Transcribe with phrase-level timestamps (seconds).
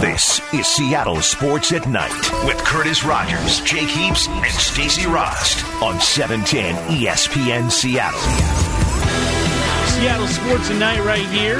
[0.00, 6.00] This is Seattle Sports at Night with Curtis Rogers, Jake Heaps, and Stacy Rost on
[6.00, 8.18] 710 ESPN Seattle.
[9.90, 11.58] Seattle Sports at Night right here.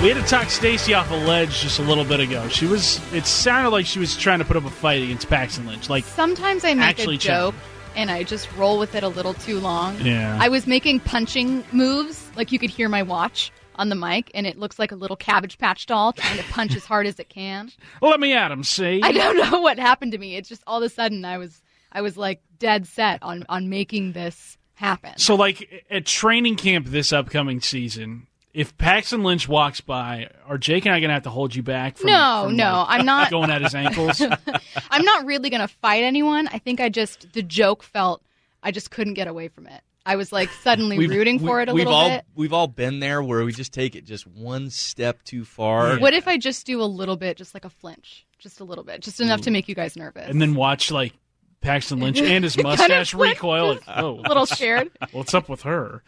[0.00, 2.46] We had to talk Stacy off a ledge just a little bit ago.
[2.46, 3.00] She was.
[3.12, 5.90] It sounded like she was trying to put up a fight against Paxton Lynch.
[5.90, 7.56] Like Sometimes I make Actually a joke
[7.96, 10.00] and I just roll with it a little too long.
[10.02, 10.38] Yeah.
[10.40, 13.50] I was making punching moves, like you could hear my watch
[13.80, 16.76] on the mic, and it looks like a little cabbage patch doll trying to punch
[16.76, 17.72] as hard as it can.
[18.02, 18.62] let me at him.
[18.62, 20.36] See, I don't know what happened to me.
[20.36, 23.68] It's just all of a sudden I was I was like dead set on on
[23.70, 25.12] making this happen.
[25.16, 30.84] So, like at training camp this upcoming season, if Paxton Lynch walks by, are Jake
[30.84, 31.96] and I going to have to hold you back?
[31.96, 34.20] From, No, from, no, like, I'm not- going at his ankles.
[34.90, 36.48] I'm not really gonna fight anyone.
[36.48, 38.22] I think I just the joke felt
[38.62, 39.80] I just couldn't get away from it.
[40.06, 42.24] I was like suddenly We've- rooting we- for it a we've little all, bit.
[42.34, 45.98] We've all been there where we just take it just one step too far.
[45.98, 48.84] What if I just do a little bit, just like a flinch, just a little
[48.84, 50.28] bit, just enough to make you guys nervous?
[50.28, 51.12] and then watch like
[51.60, 53.34] Paxton Lynch and his Kind of mustache flick.
[53.34, 53.68] recoil.
[53.74, 54.90] Like, oh, a little scared.
[55.12, 56.02] what's up with her?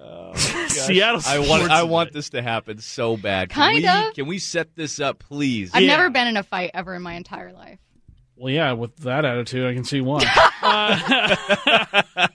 [0.00, 1.20] Oh, Seattle.
[1.26, 3.48] I want I want this to happen so bad.
[3.50, 4.14] Can Kind we, of.
[4.14, 5.70] Can we set this up, please?
[5.74, 5.96] I've Yeah.
[5.96, 7.78] never been in a fight ever in my entire life.
[8.36, 10.22] Well, yeah, with that attitude, I can see why.
[10.62, 12.25] Uh,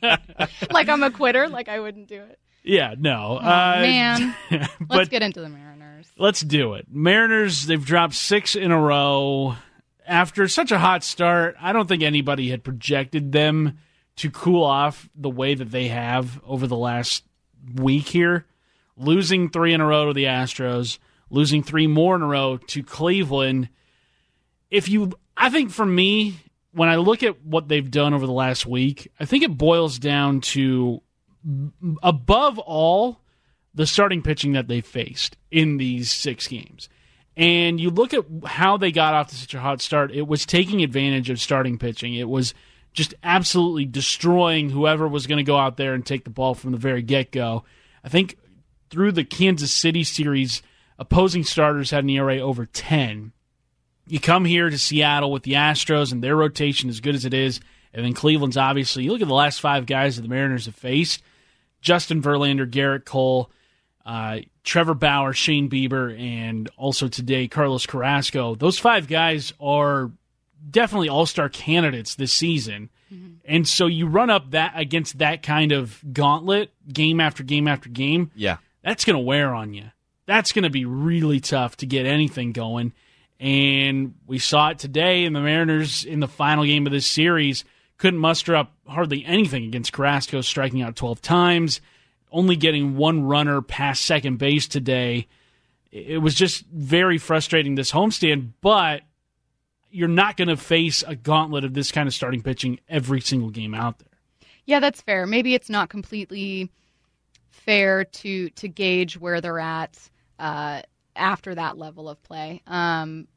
[0.72, 1.48] Like I'm a quitter.
[1.50, 2.40] Like I wouldn't do it.
[2.64, 4.36] yeah, no, Oh, uh, man,
[4.90, 6.08] let's get into the Mariners.
[6.18, 6.86] let's do it.
[6.90, 9.56] Mariners, they've dropped six in a row
[10.08, 11.56] after such a hot start.
[11.62, 13.80] I don't think anybody had projected them
[14.18, 17.24] to cool off the way that they have over the last
[17.76, 18.46] week here.
[18.98, 22.84] Losing three in a row to the Astros, losing three more in a row to
[22.84, 23.70] Cleveland.
[24.70, 26.36] If you, I think for me,
[26.74, 30.00] when I look at what they've done over the last week, I think it boils
[30.00, 31.02] down to
[32.04, 33.22] above all
[33.74, 36.90] the starting pitching that they faced in these six games.
[37.38, 40.46] And you look at how they got off to such a hot start, it was
[40.46, 42.14] taking advantage of starting pitching.
[42.14, 42.54] It was
[42.94, 46.72] just absolutely destroying whoever was going to go out there and take the ball from
[46.72, 47.64] the very get go.
[48.04, 48.38] I think
[48.90, 50.62] through the Kansas City series,
[51.00, 53.32] opposing starters had an ERA over 10.
[54.08, 57.34] You come here to Seattle with the Astros and their rotation as good as it
[57.34, 57.60] is,
[57.94, 59.04] and then Cleveland's obviously.
[59.04, 61.22] You look at the last five guys that the Mariners have faced
[61.82, 63.52] Justin Verlander, Gerrit Cole,
[64.06, 68.56] uh, Trevor Bauer, Shane Bieber, and also today Carlos Carrasco.
[68.56, 70.12] Those five guys are
[70.70, 72.90] definitely all star candidates this season.
[73.44, 77.90] And so you run up that against that kind of gauntlet game after game after
[77.90, 78.58] game yeah.
[78.84, 79.86] that's going to wear on you.
[80.26, 82.94] That's going to be really tough to get anything going.
[83.42, 87.66] And we saw it today, in the Mariners in the final game of this series
[87.98, 91.82] couldn't muster up hardly anything against Carrasco, striking out 12 times,
[92.32, 95.28] only getting one runner past second base today.
[95.92, 99.02] It was just very frustrating this homestand, but
[99.92, 103.50] you're not going to face a gauntlet of this kind of starting pitching every single
[103.50, 104.08] game out there.
[104.66, 105.28] Yeah, that's fair.
[105.28, 106.72] Maybe it's not completely
[107.50, 109.98] fair to to gauge where they're at
[110.40, 110.82] uh,
[111.16, 112.62] after that level of play.
[112.68, 113.28] Um,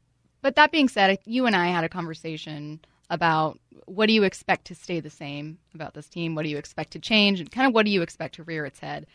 [0.41, 4.65] but that being said, you and I had a conversation about what do you expect
[4.65, 6.35] to stay the same about this team?
[6.35, 7.39] What do you expect to change?
[7.39, 9.07] And kind of what do you expect to rear its head?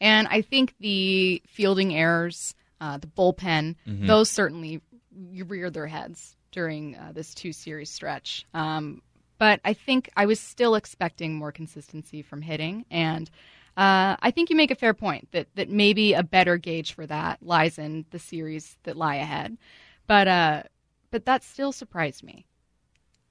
[0.00, 4.80] And I think the fielding errors, uh, the bullpen, those certainly
[5.12, 8.46] reared their heads during uh, this two series stretch.
[8.54, 9.02] Um,
[9.38, 13.30] but I think I was still expecting more consistency from hitting, and
[13.78, 17.06] uh, I think you make a fair point that that maybe a better gauge for
[17.06, 19.56] that lies in the series that lie ahead.
[20.06, 20.62] But uh,
[21.10, 22.44] but that still surprised me.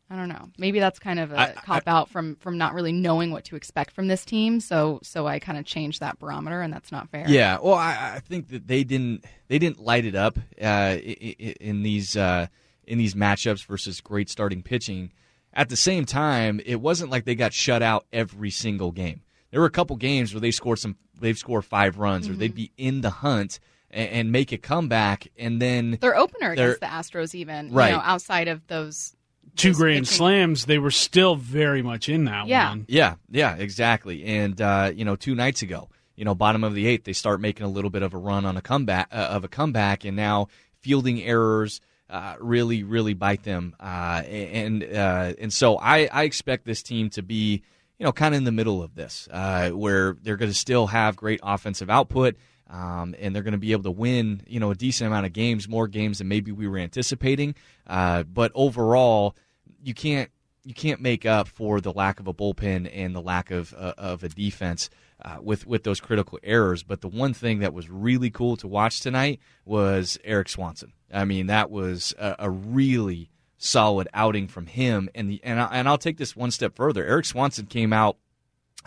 [0.10, 0.50] I don't know.
[0.58, 3.92] Maybe that's kind of a cop out from from not really knowing what to expect
[3.92, 4.62] from this team.
[4.62, 7.26] So so I kind of changed that barometer, and that's not fair.
[7.28, 11.18] Yeah, well, I, I think that they didn't they didn't light it up uh, i-
[11.20, 12.48] i- in these uh,
[12.86, 15.12] in these matchups versus great starting pitching.
[15.54, 19.24] At the same time, it wasn't like they got shut out every single game.
[19.52, 22.54] There were a couple games where they scored some they've scored five runs or they'd
[22.54, 23.60] be in the hunt
[23.90, 27.90] and, and make a comeback, and then Their opener against the Astros, even Right.
[27.90, 29.16] you know, outside of those
[29.56, 32.70] Two those grand pitching- slams, they were still very much in that Yeah.
[32.70, 32.86] one.
[32.88, 34.24] Yeah, yeah, exactly.
[34.26, 37.40] And uh, you know, two nights ago, you know, bottom of the eighth, they start
[37.42, 40.16] making a little bit of a run on a comeback uh, of a comeback, and
[40.18, 40.48] now
[40.82, 41.80] fielding errors
[42.10, 43.76] uh, really, really bite them.
[43.80, 47.64] Uh, and uh, and so I, I expect this team to be,
[47.98, 50.88] you know, kind of in the middle of this, uh, where they're going to still
[50.88, 52.36] have great offensive output.
[52.70, 55.32] Um, and they're going to be able to win, you know, a decent amount of
[55.32, 57.56] games, more games than maybe we were anticipating.
[57.88, 59.38] Uh, but overall,
[59.82, 60.30] you can't
[60.66, 63.94] you can't make up for the lack of a bullpen and the lack of uh,
[63.98, 64.90] of a defense
[65.24, 66.84] uh, with with those critical errors.
[66.84, 70.92] But the one thing that was really cool to watch tonight was Erik Swanson.
[71.12, 75.10] I mean, that was a, a really solid outing from him.
[75.16, 77.06] And the and, I, and I'll take this one step further.
[77.06, 78.18] Erik Swanson came out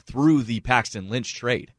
[0.02, 1.72] through the Paxton Lynch trade,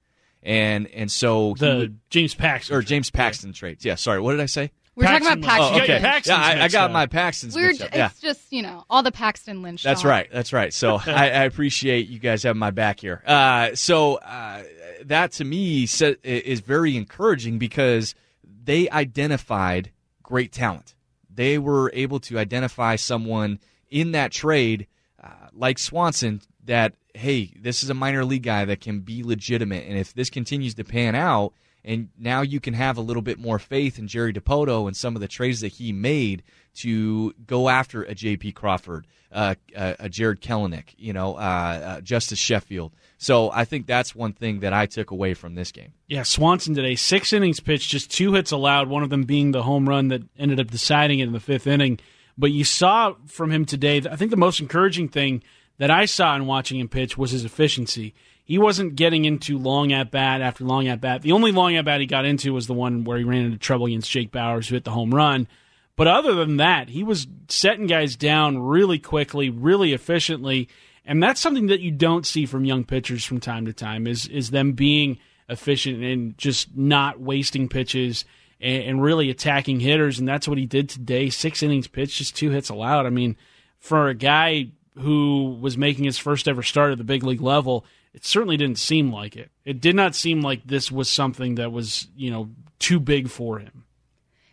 [0.44, 3.56] and and so the would, James Paxton or James Paxton yeah.
[3.56, 3.86] trades.
[3.86, 4.72] Yeah, sorry, what did I say?
[4.94, 5.80] We're Paxton, talking about Paxton.
[5.80, 6.00] Oh, okay.
[6.00, 6.92] Paxton's yeah, I, I got up.
[6.92, 7.96] my Paxton's We're mixed up.
[7.96, 8.08] Yeah.
[8.08, 9.84] it's just you know all the Paxton Lynch.
[9.84, 10.10] That's talk.
[10.10, 10.30] right.
[10.32, 10.74] That's right.
[10.74, 13.24] So I, I, appreciate you guys having my back here.
[13.26, 14.64] Uh, so uh,
[15.06, 19.92] that to me is very encouraging because they identified
[20.24, 20.94] great talent.
[21.34, 24.88] They were able to identify someone in that trade,
[25.22, 29.86] uh, like Swanson, that hey, this is a minor league guy that can be legitimate,
[29.88, 33.40] and if this continues to pan out and now you can have a little bit
[33.40, 36.44] more faith in Jerry Dipoto and some of the trades that he made
[36.76, 38.54] to go after a J.P.
[38.54, 42.94] Crawford, uh, uh, a Jarred Kelenic, you know, uh, uh, Justus Sheffield.
[43.18, 45.94] So I think that's one thing that I took away from this game.
[46.08, 49.64] Yeah, Swanson today, six innings pitched, just two hits allowed, one of them being the
[49.64, 52.00] home run that ended up deciding it in the fifth inning.
[52.38, 55.44] But you saw from him today, I think the most encouraging thing
[55.78, 58.14] that I saw in watching him pitch was his efficiency
[58.52, 61.22] he wasn't getting into long at bat after long at bat.
[61.22, 63.58] The only long at bat he got into was the one where he ran into
[63.58, 65.48] trouble against Jake Bauers, who hit the home run.
[65.96, 70.68] But other than that, he was setting guys down really quickly, really efficiently,
[71.06, 74.06] and that's something that you don't see from young pitchers from time to time.
[74.06, 78.26] Is is them being efficient and just not wasting pitches
[78.60, 81.30] and, and really attacking hitters, and that's what he did today.
[81.30, 83.06] Six innings pitched, just two hits allowed.
[83.06, 83.38] I mean,
[83.80, 87.86] for a guy who was making his first ever start at the big league level
[88.14, 89.52] it certainly didn't seem like it.
[89.64, 92.50] It did not seem like this was something that was, you know,
[92.80, 93.86] too big for him.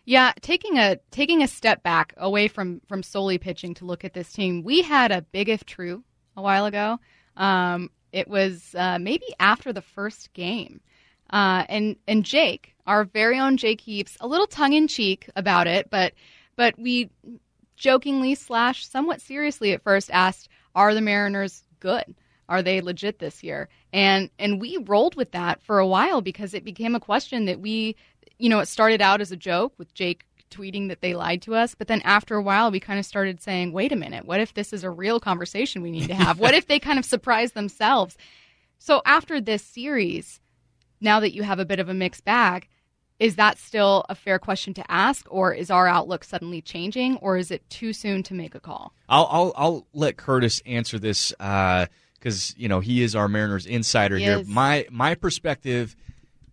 [0.04, 4.14] Yeah, taking a taking a step back away from from solely pitching to look at
[4.14, 6.02] this team, we had a big if true
[6.36, 6.98] a while ago.
[7.36, 10.80] Um, it was uh, maybe after the first game,
[11.30, 15.66] uh, and and Jake, our very own Jake Heaps, a little tongue in cheek about
[15.66, 16.14] it, but
[16.56, 17.10] but we
[17.76, 22.14] jokingly slash somewhat seriously at first asked, "Are the Mariners good?"
[22.48, 23.68] Are they legit this year?
[23.92, 27.60] And and we rolled with that for a while because it became a question that
[27.60, 27.96] we,
[28.38, 31.54] you know, it started out as a joke with Jake tweeting that they lied to
[31.54, 34.40] us, but then after a while we kind of started saying, "Wait a minute, what
[34.40, 36.38] if this is a real conversation we need to have?
[36.38, 38.16] what if they kind of surprise themselves?"
[38.78, 40.40] So after this series,
[41.00, 42.68] now that you have a bit of a mixed bag,
[43.18, 47.36] is that still a fair question to ask, or is our outlook suddenly changing, or
[47.36, 48.94] is it too soon to make a call?
[49.08, 51.32] I'll I'll, I'll let Curtis answer this.
[51.40, 51.86] Uh,
[52.18, 54.38] because you know he is our Mariners insider he here.
[54.38, 54.48] Is.
[54.48, 55.96] My my perspective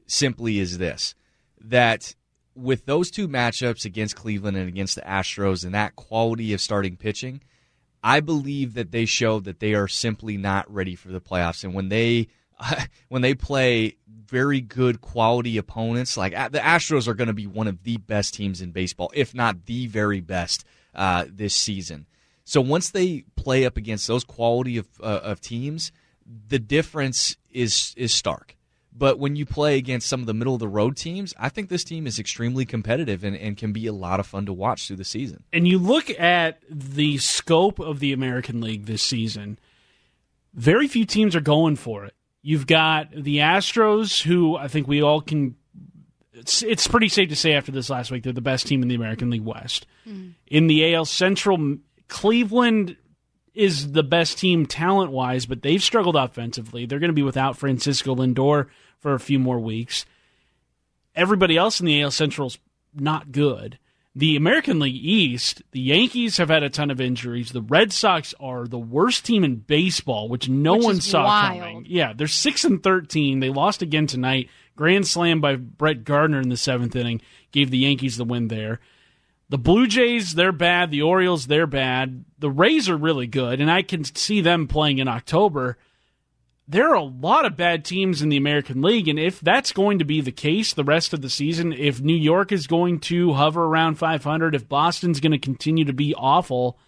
[0.07, 1.15] simply is this:
[1.61, 2.15] that
[2.55, 6.95] with those two matchups against Cleveland and against the Astros and that quality of starting
[6.95, 7.41] pitching,
[8.03, 11.63] I believe that they showed that they are simply not ready for the playoffs.
[11.63, 12.27] And when they
[13.09, 17.67] when they play very good quality opponents, like the Astros are going to be one
[17.67, 22.07] of the best teams in baseball, if not the very best uh, this season.
[22.45, 25.91] So once they play up against those quality of, uh, of teams,
[26.47, 28.55] the difference is is stark.
[28.97, 31.67] But when you play against some of the middle of the road teams, I think
[31.67, 34.87] this team is extremely competitive and, and can be a lot of fun to watch
[34.87, 35.43] through the season.
[35.51, 39.59] And you look at the scope of the American League this season,
[40.53, 42.13] very few teams are going for it.
[42.41, 45.55] You've got the Astros, who I think we all can.
[46.31, 48.87] It's, it's pretty safe to say after this last week, they're the best team in
[48.87, 49.87] the American League West.
[50.07, 50.33] Mm.
[50.47, 52.97] In the AL Central, Cleveland
[53.53, 56.85] is the best team talent wise, but they've struggled offensively.
[56.85, 58.67] They're going to be without Francisco Lindor
[58.99, 60.05] for a few more weeks.
[61.15, 62.57] Everybody else in the AL Central's
[62.93, 63.79] not good.
[64.17, 67.51] The American League East, the Yankees have had a ton of injuries.
[67.51, 71.59] The Red Sox are the worst team in baseball, which no which one saw wild.
[71.59, 71.85] coming.
[71.89, 73.41] Yeah, they're six and thirteen.
[73.41, 74.49] They lost again tonight.
[74.77, 77.21] Grand slam by Brett Gardner in the seventh inning
[77.51, 78.79] gave the Yankees the win there.
[79.49, 80.89] The Blue Jays, they're bad.
[80.89, 82.25] The Orioles, they're bad.
[82.39, 85.77] The Rays are really good, and I can see them playing in October.
[86.67, 89.99] There are a lot of bad teams in the American League, and if that's going
[89.99, 93.33] to be the case the rest of the season, if New York is going to
[93.33, 96.79] hover around 500, if Boston's going to continue to be awful,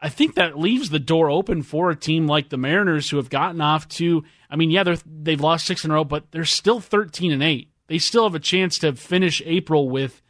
[0.00, 3.28] I think that leaves the door open for a team like the Mariners who have
[3.28, 4.24] gotten off to.
[4.48, 7.70] I mean, yeah, they've lost six in a row, but they're still 13 and 8.
[7.88, 10.22] They still have a chance to finish April with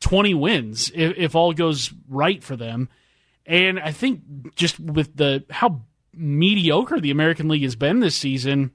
[0.00, 2.88] 20 wins if, if all goes right for them.
[3.46, 5.82] And I think just with the how
[6.14, 8.72] mediocre the American League has been this season,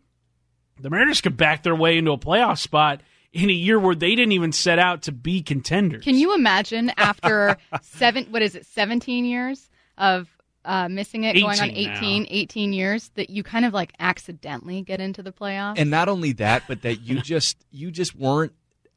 [0.80, 3.02] the Mariners could back their way into a playoff spot
[3.32, 6.04] in a year where they didn't even set out to be contenders.
[6.04, 10.28] Can you imagine after seven what is it, seventeen years of
[10.66, 12.30] uh, missing it, going on 18 18, now.
[12.32, 15.76] 18 years, that you kind of like accidentally get into the playoffs.
[15.78, 18.54] And not only that, but that you just you just weren't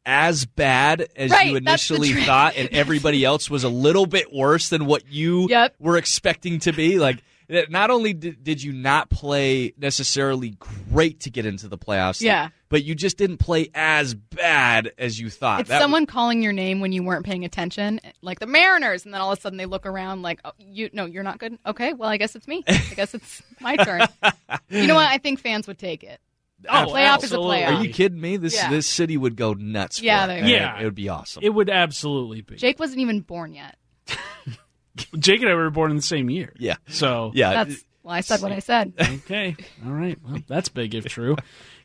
[0.06, 4.68] as bad as Right, you initially thought, and everybody else was a little bit worse
[4.68, 5.74] than what you Yep.
[5.78, 6.98] were expecting to be.
[6.98, 7.22] Like,
[7.70, 10.50] not only did, did you not play necessarily
[10.90, 12.48] great to get into the playoffs, Yeah.
[12.68, 15.60] but you just didn't play as bad as you thought.
[15.60, 19.14] it's That- someone calling your name when you weren't paying attention, like the Mariners, and
[19.14, 21.58] then all of a sudden they look around like, oh, "You no, you're not good."
[21.66, 22.64] Okay, well, I guess it's me.
[22.68, 24.02] I guess it's my turn.
[24.68, 25.08] you know what?
[25.08, 26.20] I think fans would take it.
[26.68, 27.56] Oh, playoff is a absolutely.
[27.58, 27.76] playoff.
[27.78, 28.36] Are you kidding me?
[28.36, 28.70] This Yeah.
[28.70, 30.02] this city would go nuts.
[30.02, 30.34] Yeah, for it.
[30.34, 30.50] they would.
[30.50, 30.80] it- Yeah.
[30.80, 31.42] it would be awesome.
[31.44, 32.56] It would absolutely be.
[32.56, 33.76] Jake wasn't even born yet.
[35.18, 36.52] Jake and I were born in the same year.
[36.58, 37.64] yeah, So yeah.
[37.64, 38.92] That's well, I said what I said.
[39.00, 39.54] Okay.
[39.86, 40.18] All right.
[40.26, 41.36] Well, that's big if true.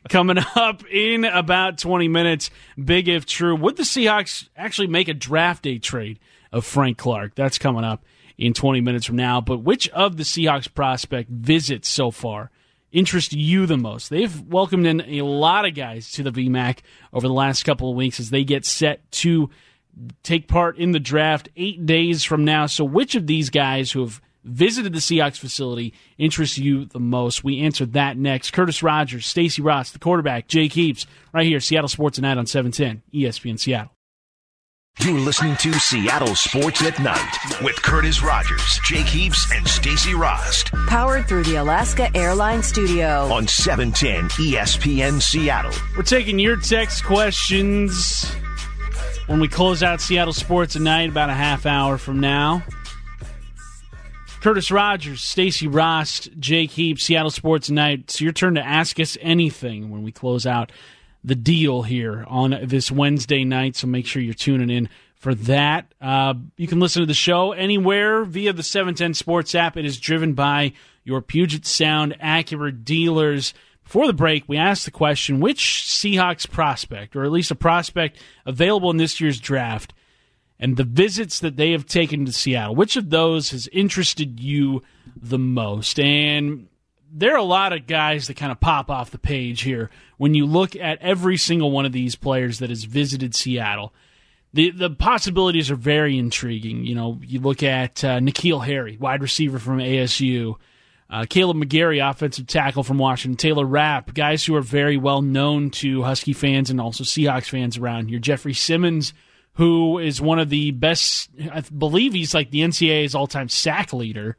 [0.08, 2.50] Coming up in about 20 minutes,
[2.82, 3.54] big if true.
[3.56, 6.18] Would the Seahawks actually make a draft day trade
[6.50, 7.34] of Frank Clark?
[7.34, 8.04] That's coming up
[8.36, 9.40] in 20 minutes from now.
[9.40, 12.50] But which of the Seahawks prospect visits so far
[12.94, 14.08] interest you the most?
[14.08, 16.78] They've welcomed in a lot of guys to the VMAC
[17.12, 19.50] over the last couple of weeks as they get set to
[20.22, 22.66] take part in the draft eight days from now.
[22.66, 27.44] So, which of these guys who have visited the Seahawks facility interests you the most?
[27.44, 28.52] We answer that next.
[28.52, 32.46] Curtis Rogers, Stacy Rost, the quarterback, Jake Heaps, right here, Seattle Sports at Night on
[32.46, 33.93] 710 ESPN Seattle.
[35.00, 40.70] You're listening to Seattle Sports at Night with Curtis Rogers, Jake Heaps, and Stacy Rost
[40.86, 43.28] Powered through the Alaska Airlines Studio.
[43.30, 45.72] on E 710 ESPN Seattle.
[45.96, 48.32] We're taking your text questions
[49.26, 52.62] when we close out Seattle Sports at Night about a half hour from now.
[54.40, 57.98] Curtis Rogers, Stacy Rost, Jake Heaps, Seattle Sports at Night.
[58.04, 60.70] It's your turn to ask us anything when we close out
[61.24, 63.76] the deal here on this Wednesday night.
[63.76, 65.92] So make sure you're tuning in for that.
[66.00, 69.76] Uh, you can listen to the show anywhere via the 710 Sports app.
[69.78, 73.54] It is driven by your Puget Sound Acura dealers.
[73.84, 78.18] Before the break, we asked the question which Seahawks prospect, or at least a prospect
[78.44, 79.94] available in this year's draft,
[80.58, 84.82] and the visits that they have taken to Seattle, which of those has interested you
[85.16, 85.98] the most?
[85.98, 86.68] And
[87.14, 90.34] there are a lot of guys that kind of pop off the page here when
[90.34, 93.94] you look at every single one of these players that has visited Seattle.
[94.52, 96.84] The the possibilities are very intriguing.
[96.84, 100.56] You know, you look at uh, N'Keal Harry, wide receiver from ASU,
[101.08, 105.70] uh, Kaleb McGary, offensive tackle from Washington, Taylor Rapp, guys who are very well known
[105.70, 108.18] to Husky fans and also Seahawks fans around here.
[108.18, 109.12] Jeffrey Simmons,
[109.54, 113.92] who is one of the best, I believe he's like the NCAA's all time sack
[113.92, 114.36] leader.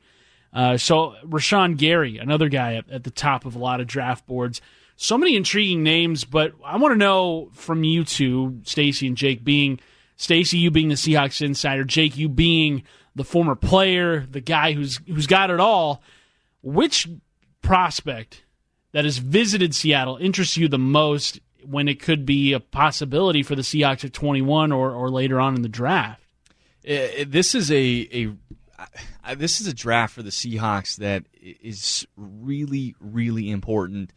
[0.56, 4.26] Uh, so Rashan Gary, another guy at, at the top of a lot of draft
[4.26, 4.62] boards.
[4.96, 9.44] So many intriguing names, but I want to know from you two, Stacy and Jake,
[9.44, 9.82] being
[10.16, 12.84] Stacy, you being the Seahawks insider, Jake, you being
[13.16, 16.02] the former player, the guy who's who's got it all.
[16.62, 17.10] Which
[17.62, 18.46] prospect
[18.94, 23.56] that has visited Seattle interests you the most when it could be a possibility for
[23.56, 26.22] the Seahawks at 21 or, or later on in the draft?
[26.88, 27.76] Uh, this is a
[28.14, 28.34] a
[28.78, 34.12] uh, this is a draft for the Seahawks that is really really important.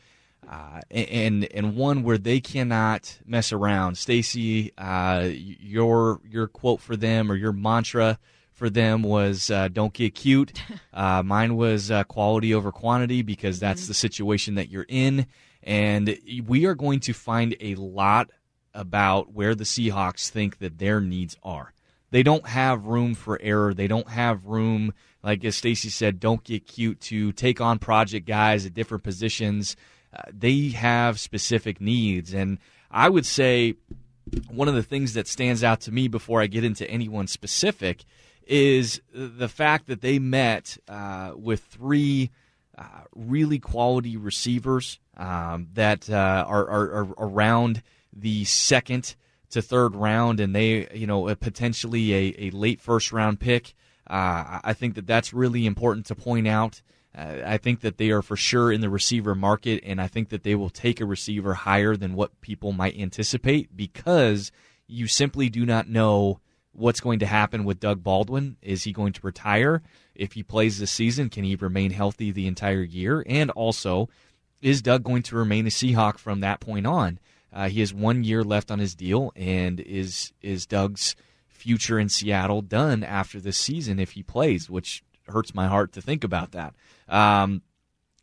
[0.49, 3.99] Uh, and and one where they cannot mess around.
[3.99, 8.19] Stacy, uh, your your quote for them or your mantra
[8.53, 10.61] for them was uh, "Don't get cute."
[10.91, 15.27] Uh, mine was uh, "Quality over quantity" because that's the situation that you're in,
[15.63, 18.31] and we are going to find a lot
[18.75, 21.73] about where the Seahawks think that their needs are
[22.11, 23.75] they don't have room for error.
[23.75, 28.27] They don't have room, like as Stacy said, don't get cute to take on project
[28.27, 29.77] guys at different positions.
[30.13, 32.59] Uh, they have specific needs, and
[32.91, 33.75] I would say
[34.51, 38.05] one of the things that stands out to me before I get into anyone specific
[38.47, 42.31] is the fact that they met uh, with three
[42.77, 42.85] uh,
[43.15, 49.17] really quality receivers um, that uh, are, are, are around the second
[49.51, 53.75] to third round, and they, you know, potentially a, a late first round pick.
[54.09, 56.83] Uh, I think that that's really important to point out.
[57.17, 60.29] Uh, I think that they are for sure in the receiver market, and I think
[60.29, 64.53] that they will take a receiver higher than what people might anticipate because
[64.87, 66.41] you simply do not know
[66.73, 68.57] what's going to happen with Doug Baldwin.
[68.63, 69.83] Is he going to retire?
[70.15, 73.25] If he plays this season, can he remain healthy the entire year?
[73.27, 74.09] And also,
[74.63, 77.19] is Doug going to remain a Seahawk from that point on?
[77.53, 81.17] Uh, he has one year left on his deal, and is is Doug's
[81.49, 84.69] future in Seattle done after this season if he plays?
[84.69, 86.75] Which hurts my heart to think about that.
[87.09, 87.63] Um,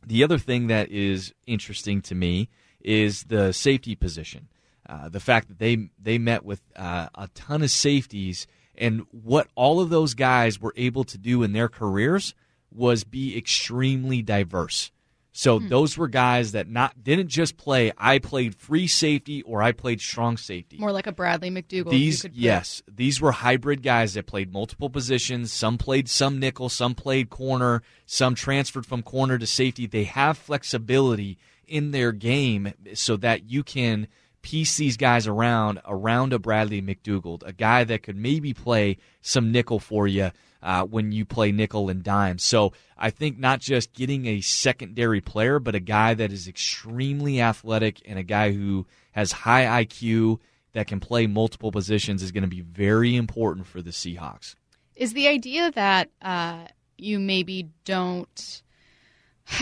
[0.06, 4.48] the other thing that is interesting to me is the safety position.
[4.88, 8.46] Uh, the fact that they they met with uh, a ton of safeties
[8.78, 12.36] and what all of those guys were able to do in their careers
[12.72, 14.92] was be extremely diverse.
[15.38, 15.68] So hmm.
[15.68, 17.92] those were guys that not didn't just play.
[17.98, 20.78] I played free safety or I played strong safety.
[20.78, 21.90] More like a Bradley McDougald.
[21.90, 25.52] These yes, these were hybrid guys that played multiple positions.
[25.52, 29.86] Some played some nickel, some played corner, some transferred from corner to safety.
[29.86, 31.38] They have flexibility
[31.68, 34.08] in their game so that you can
[34.42, 39.52] piece these guys around around a Bradley McDougald, a guy that could maybe play some
[39.52, 40.32] nickel for you
[40.62, 42.38] uh, when you play nickel and dime.
[42.40, 47.42] So I think not just getting a secondary player, but a guy that is extremely
[47.42, 50.40] athletic and a guy who has high IQ
[50.74, 54.56] that can play multiple positions is going to be very important for the Seahawks.
[54.96, 56.66] Is the idea that uh,
[56.98, 58.62] you maybe don't.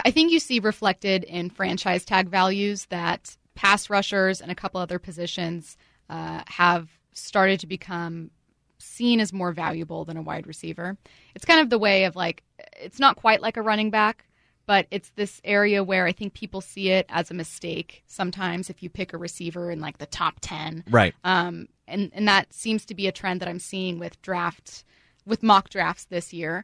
[0.05, 4.79] I think you see reflected in franchise tag values that pass rushers and a couple
[4.79, 5.77] other positions
[6.09, 8.31] uh, have started to become
[8.83, 10.97] seen as more valuable than a wide receiver.
[11.35, 12.43] It's kind of the way of like,
[12.79, 14.25] it's not quite like a running back,
[14.65, 18.81] but it's this area where I think people see it as a mistake sometimes if
[18.81, 20.85] you pick a receiver in like the top 10.
[20.89, 21.13] Right.
[21.23, 24.83] Um, and, and that seems to be a trend that I'm seeing with draft,
[25.25, 26.63] with mock drafts this year.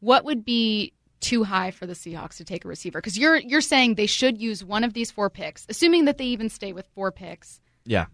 [0.00, 3.00] What would be too high for the Seahawks to take a receiver?
[3.00, 6.24] Because you're you're saying they should use one of these four picks, assuming that they
[6.26, 8.06] even stay with four picks, Yeah.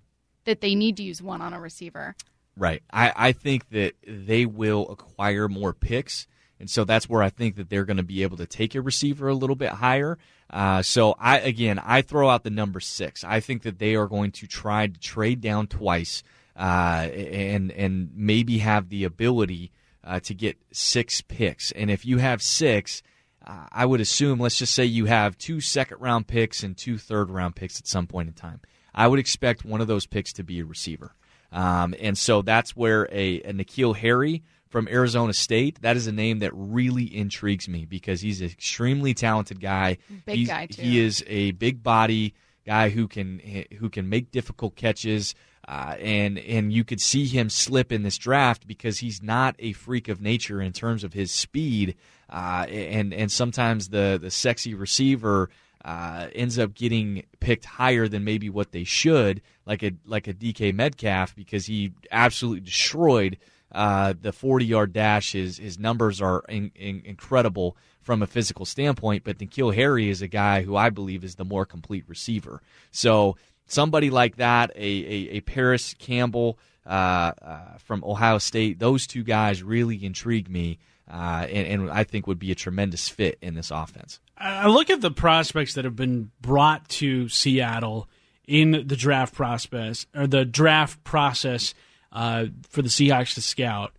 [0.44, 2.14] that they need to use one on a receiver.
[2.58, 2.82] Right.
[2.92, 6.26] I, I think that they will acquire more picks.
[6.58, 8.82] And so that's where I think that they're going to be able to take a
[8.82, 10.18] receiver a little bit higher.
[10.50, 13.22] Uh, so I again I throw out the number six.
[13.22, 16.24] I think that they are going to try to trade down twice
[16.56, 19.70] uh, and and maybe have the ability
[20.02, 21.70] uh, to get six picks.
[21.72, 23.02] And if you have six,
[23.46, 27.30] I would assume let's just say you have two second round picks and two third
[27.30, 28.60] round picks at some point in time.
[28.94, 31.14] I would expect one of those picks to be a receiver.
[31.52, 36.12] Um, and so that's where a, a N'Keal Harry from Arizona State, that is a
[36.12, 39.96] name that really intrigues me because he's an extremely talented guy.
[40.26, 40.82] Big He's- guy, too.
[40.82, 42.34] He is a big body
[42.66, 43.40] guy who can
[43.78, 45.34] who can make difficult catches.
[45.66, 49.72] Uh, and and you could see him slip in this draft because he's not a
[49.74, 51.94] freak of nature in terms of his speed,
[52.30, 55.50] uh, and and sometimes the the sexy receiver
[55.88, 60.34] uh, ends up getting picked higher than maybe what they should, like a like a
[60.34, 63.38] DK Metcalf, because he absolutely destroyed
[63.72, 65.32] uh, the 40 yard dash.
[65.32, 70.20] His his numbers are in, in, incredible from a physical standpoint, but N'Keal Harry is
[70.20, 72.60] a guy who I believe is the more complete receiver.
[72.90, 76.58] So somebody like that, a a, a Parris Campbell.
[76.88, 82.02] Uh, uh, from Ohio State, those two guys really intrigue me, uh, and, and I
[82.04, 84.20] think would be a tremendous fit in this offense.
[84.38, 88.08] I look at the prospects that have been brought to Seattle
[88.46, 91.74] in the draft process or the draft process
[92.10, 93.92] uh, for the Seahawks to scout.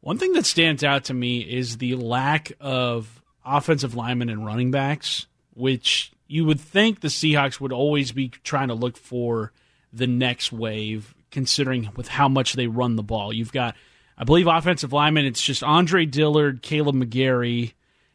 [0.00, 4.70] One thing that stands out to me is the lack of offensive linemen and running
[4.70, 9.52] backs, which you would think the Seahawks would always be trying to look for
[9.92, 13.32] the next wave, considering with how much they run the ball.
[13.32, 13.74] You've got,
[14.16, 15.26] I believe, offensive linemen.
[15.26, 17.72] It's just Andre Dillard, Kaleb McGary,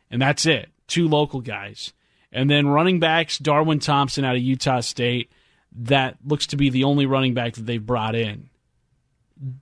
[0.10, 0.70] and that's it.
[0.88, 1.94] Two local guys.
[2.32, 5.32] And then running backs, Darwin Thompson out of Utah State.
[5.76, 8.50] That looks to be the only running back that they've brought in.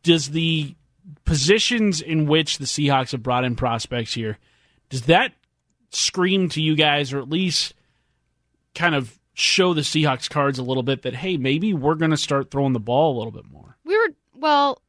[0.04, 0.76] Does the
[1.26, 4.38] positions in which the Seahawks have brought in prospects here,
[4.90, 5.34] does that
[5.92, 7.74] scream to you guys, or at least
[8.76, 12.18] kind of show the Seahawks cards a little bit that, hey, maybe we're going to
[12.18, 13.78] start throwing the ball a little bit more?
[13.84, 14.82] We were well,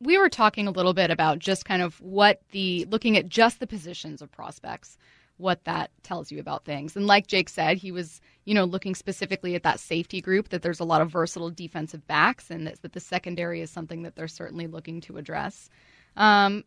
[0.00, 3.60] we were talking a little bit about just kind of what the looking at just
[3.60, 4.98] the positions of prospects,
[5.38, 6.96] what that tells you about things.
[6.96, 10.62] And like Jake said, he was, you know, looking specifically at that safety group that
[10.62, 14.28] there's a lot of versatile defensive backs and that, the secondary is something that they're
[14.28, 15.68] certainly looking to address.
[16.16, 16.64] Um,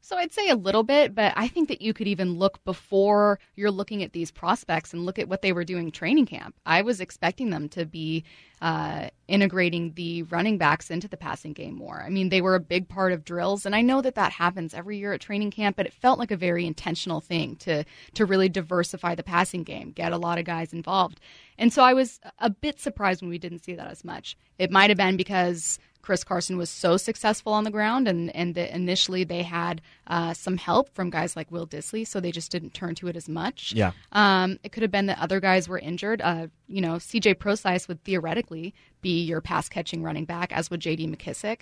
[0.00, 3.38] so I'd say a little bit, but I think that you could even look before
[3.56, 6.54] you're looking at these prospects and look at what they were doing training camp.
[6.64, 8.24] I was expecting them to be
[8.60, 12.02] uh, integrating the running backs into the passing game more.
[12.04, 14.74] I mean, they were a big part of drills, and I know that that happens
[14.74, 17.84] every year at training camp, but it felt like a very intentional thing to
[18.14, 21.20] to really diversify the passing game, get a lot of guys involved.
[21.58, 24.36] And so I was a bit surprised when we didn't see that as much.
[24.58, 28.54] It might have been because Chris Carson was so successful on the ground, and and
[28.54, 32.50] that initially they had uh, some help from guys like Will Dissly, so they just
[32.50, 33.72] didn't turn to it as much.
[33.74, 33.92] Yeah.
[34.12, 36.22] Um, it could have been that other guys were injured.
[36.22, 37.34] Uh, you know, C.J.
[37.34, 41.08] Procise would theoretically be your pass catching running back, as would J.D.
[41.08, 41.60] McKissic.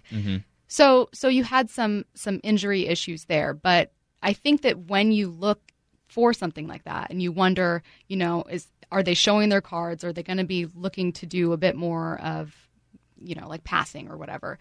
[0.69, 5.29] So so you had some some injury issues there, but I think that when you
[5.29, 5.61] look
[6.09, 10.05] for something like that and you wonder, you know, is are they showing their cards?
[10.05, 12.55] Are they going to be looking to do a bit more of,
[13.21, 14.59] you know, like passing or whatever?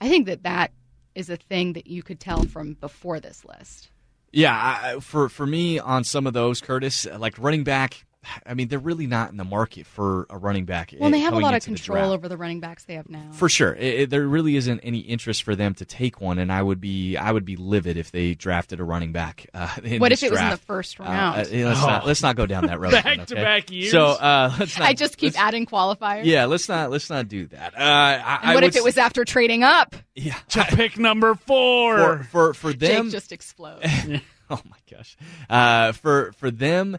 [0.00, 0.72] I think that that
[1.14, 3.90] is a thing that you could tell from before this list.
[4.32, 8.04] Yeah, I, for for me on some of those, Curtis, like running back.
[8.46, 10.94] I mean, they're really not in the market for a running back.
[10.96, 13.08] Well, they have a lot of into the control over the running backs they have
[13.08, 13.30] now.
[13.32, 16.52] For sure, it, it- there really isn't any interest for them to take one, and
[16.52, 19.46] I would be I would be livid if they drafted a running back.
[19.52, 21.40] Uh, in What this if it was in the first Uh, round?
[21.40, 22.92] uh, yeah, let's not let's not go down that road.
[22.92, 23.90] Back again, to back years?
[23.90, 24.88] So uh, let's not.
[24.88, 26.24] I just keep let's- adding qualifiers.
[26.24, 27.74] Yeah, let's not let's not do that.
[27.74, 29.96] Uh, I, And I what would if it was after trading up?
[30.14, 32.18] yeah To pick number four.
[32.18, 33.04] for for for them?
[33.06, 33.84] Jake just explodes.
[34.50, 35.16] oh my gosh.
[35.50, 36.98] Uh, for for them,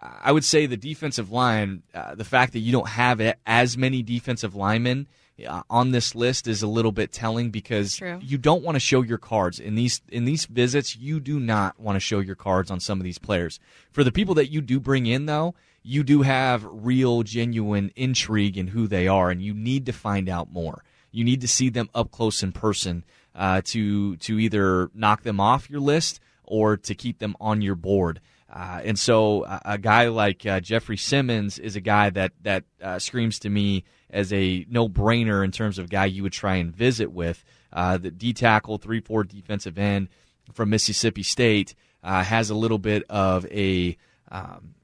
[0.00, 1.82] I would say the defensive line.
[1.94, 5.08] Uh, the fact that you don't have as many defensive linemen
[5.46, 8.18] uh, on this list is a little bit telling because True.
[8.22, 10.96] you don't want to show your cards in these in these visits.
[10.96, 13.60] You do not want to show your cards on some of these players.
[13.90, 15.54] For the people that you do bring in, though.
[15.82, 20.28] You do have real, genuine intrigue in who they are, and you need to find
[20.28, 20.84] out more.
[21.10, 23.02] You need to see them up close in person
[23.34, 27.76] uh, to to either knock them off your list or to keep them on your
[27.76, 28.20] board.
[28.52, 32.64] Uh, and so, a, a guy like uh, Jeffrey Simmons is a guy that that
[32.82, 36.56] uh, screams to me as a no brainer in terms of guy you would try
[36.56, 37.44] and visit with.
[37.72, 40.08] Uh, the D tackle, three four defensive end
[40.52, 43.96] from Mississippi State uh, has a little bit of a
[44.32, 44.74] um,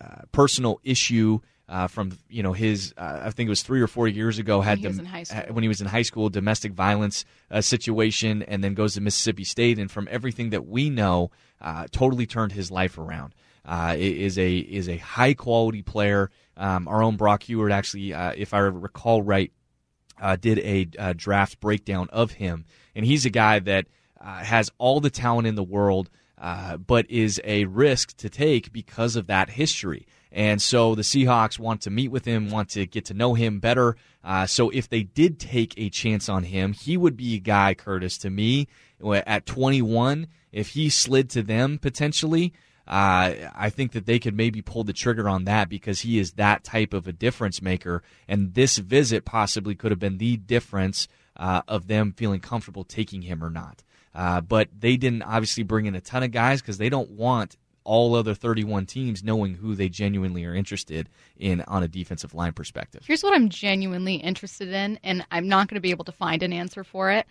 [0.00, 3.86] uh, personal issue uh, from you know his uh, I think it was three or
[3.86, 5.42] four years ago had he dom- in high school.
[5.50, 9.44] when he was in high school domestic violence uh, situation and then goes to Mississippi
[9.44, 13.34] State and from everything that we know uh, totally turned his life around.
[13.64, 16.30] Uh, is a is a high quality player.
[16.56, 19.52] Um, our own Brock Huard actually, uh, if I recall right,
[20.20, 22.64] uh, did a uh, draft breakdown of him,
[22.94, 23.86] and he's a guy that
[24.20, 28.72] uh, has all the talent in the world, uh, but is a risk to take
[28.72, 30.06] because of that history.
[30.30, 33.58] And so the Seahawks want to meet with him, want to get to know him
[33.58, 33.96] better.
[34.46, 38.18] So if they did take a chance on him, he would be a guy, Curtis,
[38.18, 38.68] to me,
[39.02, 42.52] at 21, if he slid to them potentially.
[42.88, 46.32] Uh, I think that they could maybe pull the trigger on that because he is
[46.32, 48.02] that type of a difference maker.
[48.26, 53.22] And this visit possibly could have been the difference uh, of them feeling comfortable taking
[53.22, 53.82] him or not.
[54.14, 57.56] Uh, but they didn't obviously bring in a ton of guys because they don't want
[57.84, 62.52] all other 31 teams knowing who they genuinely are interested in on a defensive line
[62.52, 63.02] perspective.
[63.06, 66.42] Here's what I'm genuinely interested in, and I'm not going to be able to find
[66.42, 67.26] an answer for it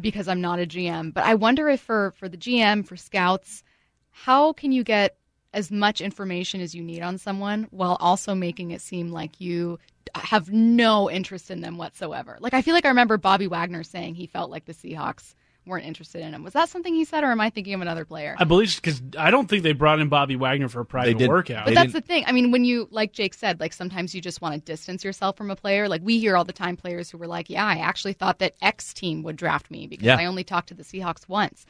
[0.00, 1.12] because I'm not a GM.
[1.12, 3.62] But I wonder if for for the GM for scouts,
[4.10, 5.16] how can you get
[5.52, 9.78] as much information as you need on someone while also making it seem like you
[10.14, 12.36] have no interest in them whatsoever?
[12.40, 15.34] Like I feel like I remember Bobby Wagner saying he felt like the Seahawks
[15.66, 16.42] weren't interested in him.
[16.44, 18.36] Was that something he said, or am I thinking of another player?
[18.38, 21.28] I believe because I don't think they brought in Bobby Wagner for a private did.
[21.28, 21.64] workout.
[21.64, 22.24] But They that's didn't- the thing.
[22.26, 25.36] I mean, when you, like Jake said, like sometimes you just want to distance yourself
[25.36, 25.88] from a player.
[25.88, 28.54] Like we hear all the time players who were like, yeah, I actually thought that
[28.62, 30.16] X team would draft me because Yeah.
[30.16, 31.66] I only talked to the Seahawks once.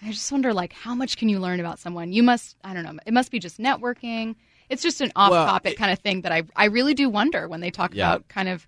[0.00, 2.12] And I just wonder, like, how much can you learn about someone?
[2.12, 4.36] You must, I don't know, it must be just networking.
[4.68, 7.60] It's just an off topic kind of thing that I, I really do wonder when
[7.60, 8.10] they talk Yeah.
[8.10, 8.66] about kind of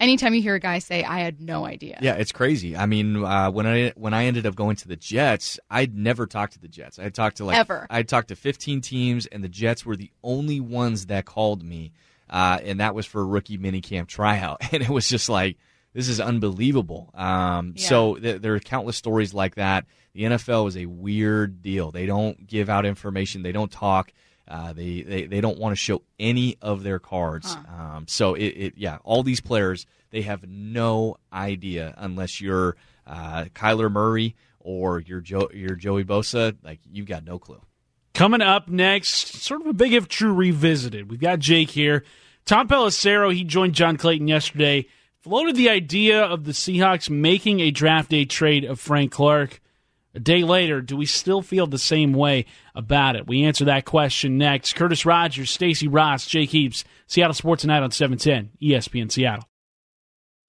[0.00, 1.98] anytime you hear a guy say, I had no idea.
[2.00, 2.76] Yeah, it's crazy.
[2.76, 6.26] I mean, uh, when I when I ended up going to the Jets, I'd never
[6.26, 6.98] talked to the Jets.
[6.98, 7.86] I talked to like Ever.
[7.90, 11.92] I talked to 15 teams, and the Jets were the only ones that called me,
[12.28, 15.58] uh, and that was for a rookie minicamp tryout, and it was just like
[15.92, 17.10] this is unbelievable.
[17.14, 17.88] Um, Yeah.
[17.88, 19.86] So th- there are countless stories like that.
[20.14, 21.90] The NFL is a weird deal.
[21.90, 23.42] They don't give out information.
[23.42, 24.12] They don't talk.
[24.50, 27.56] Uh, they, they they don't want to show any of their cards.
[27.68, 33.44] Um, so it, it yeah, all these players they have no idea unless you're uh,
[33.54, 36.56] Kyler Murray or you're Joe you're Joey Bosa.
[36.64, 37.60] Like you've got no clue.
[38.12, 41.10] Coming up next, sort of a big if true revisited.
[41.10, 42.04] We've got Jake here.
[42.44, 44.86] Tom Pelissero, he joined John Clayton yesterday,
[45.20, 49.60] floated the idea of the Seahawks making a draft day trade of Frank Clark.
[50.14, 53.28] A day later, do we still feel the same way about it?
[53.28, 54.74] We answer that question next.
[54.74, 59.44] Curtis Rogers, Stacy Rost, Jake Heaps, Seattle Sports Tonight on E 710 ESPN Seattle.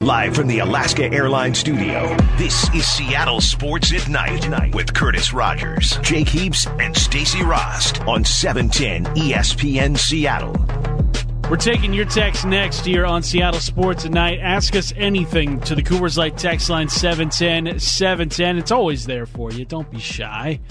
[0.01, 5.95] Live from the Alaska Airlines studio, this is Seattle Sports at Night with Curtis Rogers,
[6.01, 10.90] Jake Heaps, and Stacy Rost on E 710 ESPN Seattle.
[11.51, 14.39] We're taking your text next here on Seattle Sports Tonight.
[14.39, 18.57] Ask us anything to the Coors Light text line 710 710.
[18.57, 19.65] It's always there for you.
[19.65, 20.61] Don't be shy.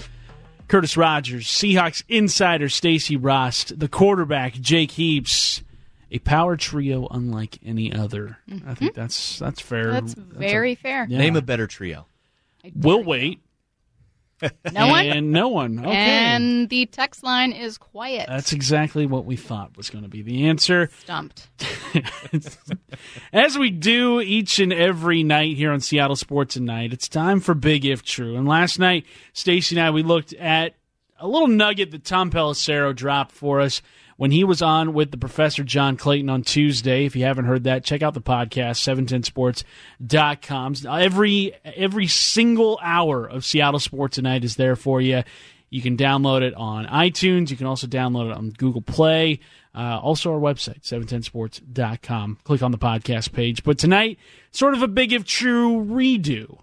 [0.67, 5.61] Curtis Rogers, Seahawks insider Stacy Rost, the quarterback Jake Heaps,
[6.09, 8.39] a power trio unlike any other.
[8.49, 9.01] I think mm-hmm.
[9.01, 9.91] that's that's fair.
[9.91, 11.05] That's a- very fair.
[11.07, 11.19] Yeah.
[11.19, 12.07] Name a better trio.
[12.75, 13.07] We'll dare you.
[13.07, 13.39] wait.
[14.71, 15.05] No one.
[15.05, 15.79] And no one.
[15.79, 15.93] Okay.
[15.93, 18.27] And the text line is quiet.
[18.27, 20.89] That's exactly what we thought was going to be the answer.
[21.01, 21.49] Stumped.
[23.33, 27.39] As we do each and every night here on Seattle Sports at Night, it's time
[27.39, 28.35] for Big If True.
[28.35, 30.75] And last night, Stacy and I, we looked at
[31.19, 33.81] a little nugget that Tom Pelissero dropped for us
[34.21, 37.05] when he was on with the professor John Clayton on Tuesday.
[37.05, 38.77] If you haven't heard that, check out the podcast,
[39.99, 40.75] 710sports.com.
[40.87, 45.23] Every, every single hour of Seattle Sports Tonight is there for you.
[45.71, 47.49] You can download it on iTunes.
[47.49, 49.39] You can also download it on Google Play.
[49.73, 52.37] Uh, also, our website, 710sports.com.
[52.43, 53.63] Click on the podcast page.
[53.63, 54.19] But tonight,
[54.51, 56.59] sort of a big if true redo.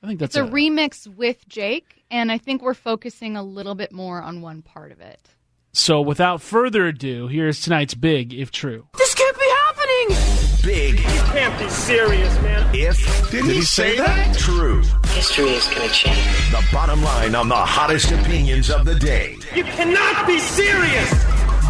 [0.00, 3.74] I think that's It's a remix with Jake, and I think we're focusing a little
[3.74, 5.33] bit more on one part of it.
[5.76, 8.86] So, without further ado, here's tonight's big if true.
[8.96, 10.16] This can't be happening!
[10.62, 12.72] Big You Can't be serious, man.
[12.72, 13.30] if.
[13.32, 14.36] Did he say that?
[14.36, 14.82] True.
[15.08, 16.50] History is going to change.
[16.52, 19.36] The bottom line on the hottest opinions of the day.
[19.52, 21.10] You cannot be serious!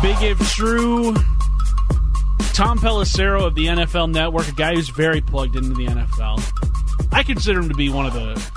[0.02, 1.14] Big if true.
[2.52, 7.08] Tom Pelissero of the NFL Network, a guy who's very plugged into the NFL.
[7.10, 8.52] I consider him to be one of the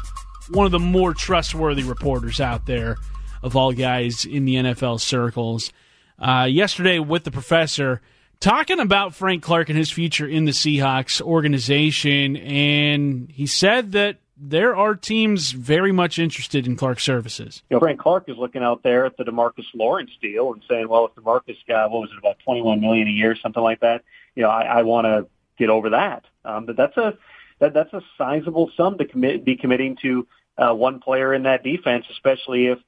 [0.50, 2.98] one of the more trustworthy reporters out there
[3.42, 5.72] of all guys in the NFL circles.
[6.20, 8.02] Uh, yesterday with the professor
[8.40, 14.18] talking about Frank Clark and his future in the Seahawks organization, and he said that
[14.40, 17.64] there are teams very much interested in Clark's services.
[17.70, 20.88] you know, Frank Clark is looking out there at the Demarcus Lawrence deal and saying,
[20.88, 23.80] well, if Demarcus got what was it about twenty one million a year, something like
[23.80, 24.04] that,
[24.36, 26.26] you know, I, I want to get over that.
[26.46, 27.18] Um, but that's a
[27.60, 31.64] that that's a sizable sum to commit be committing to uh, one player in that
[31.64, 32.80] defense, especially if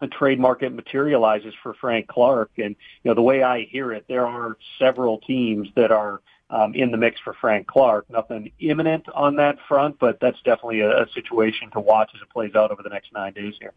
[0.00, 2.50] the trade market materializes for Frank Clark.
[2.58, 6.74] And you know, the way I hear it, there are several teams that are um,
[6.74, 8.08] in the mix for Frank Clark.
[8.10, 12.30] Nothing imminent on that front, but that's definitely a, a situation to watch as it
[12.30, 13.72] plays out over the next nine days here.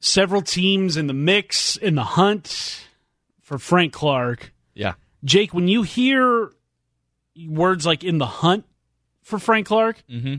[0.00, 2.86] several teams in the mix in the hunt
[3.42, 4.52] for Frank Clark.
[4.74, 4.94] Yeah.
[5.24, 6.50] Jake, when you hear
[7.46, 8.64] words like in the hunt
[9.22, 10.36] for Frank Clark, Mm-hmm.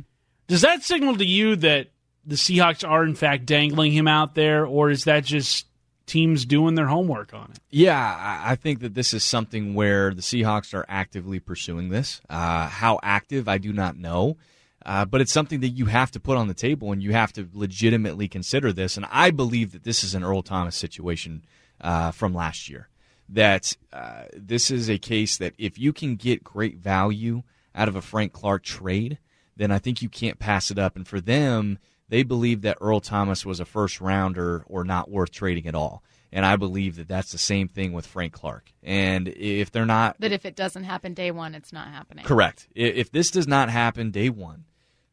[0.47, 1.87] does that signal to you that
[2.25, 5.65] the Seahawks are in fact dangling him out there, or is that just
[6.05, 7.59] teams doing their homework on it?
[7.69, 12.21] Yeah, I think that this is something where the Seahawks are actively pursuing this.
[12.29, 14.37] Uh, how active, I do not know.
[14.85, 17.31] Uh, but it's something that you have to put on the table and you have
[17.33, 18.97] to legitimately consider this.
[18.97, 21.45] And I believe that this is an Earl Thomas situation
[21.79, 22.87] uh, from last year.
[23.29, 27.95] That uh, this is a case that if you can get great value out of
[27.95, 29.19] a Frank Clark trade,
[29.55, 30.95] then I think you can't pass it up.
[30.95, 31.77] And for them,
[32.11, 36.03] they believe that Earl Thomas was a first rounder or not worth trading at all.
[36.33, 38.71] And I believe that that's the same thing with Frank Clark.
[38.83, 42.25] And if they're not That if it doesn't happen day one, it's not happening.
[42.25, 42.67] Correct.
[42.75, 44.65] If this does not happen day one,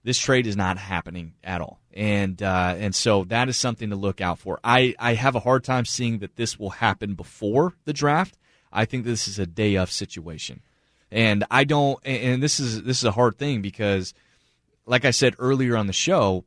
[0.02, 3.96] this trade is not happening at all, and uh, and so that is something to
[3.96, 4.58] look out for.
[4.64, 8.38] I, I have a hard time seeing that this will happen before the draft.
[8.72, 10.62] I think this is a day of situation,
[11.10, 11.98] and I don't.
[12.04, 14.14] And and this is this is a hard thing because,
[14.86, 16.44] like I said earlier on the show,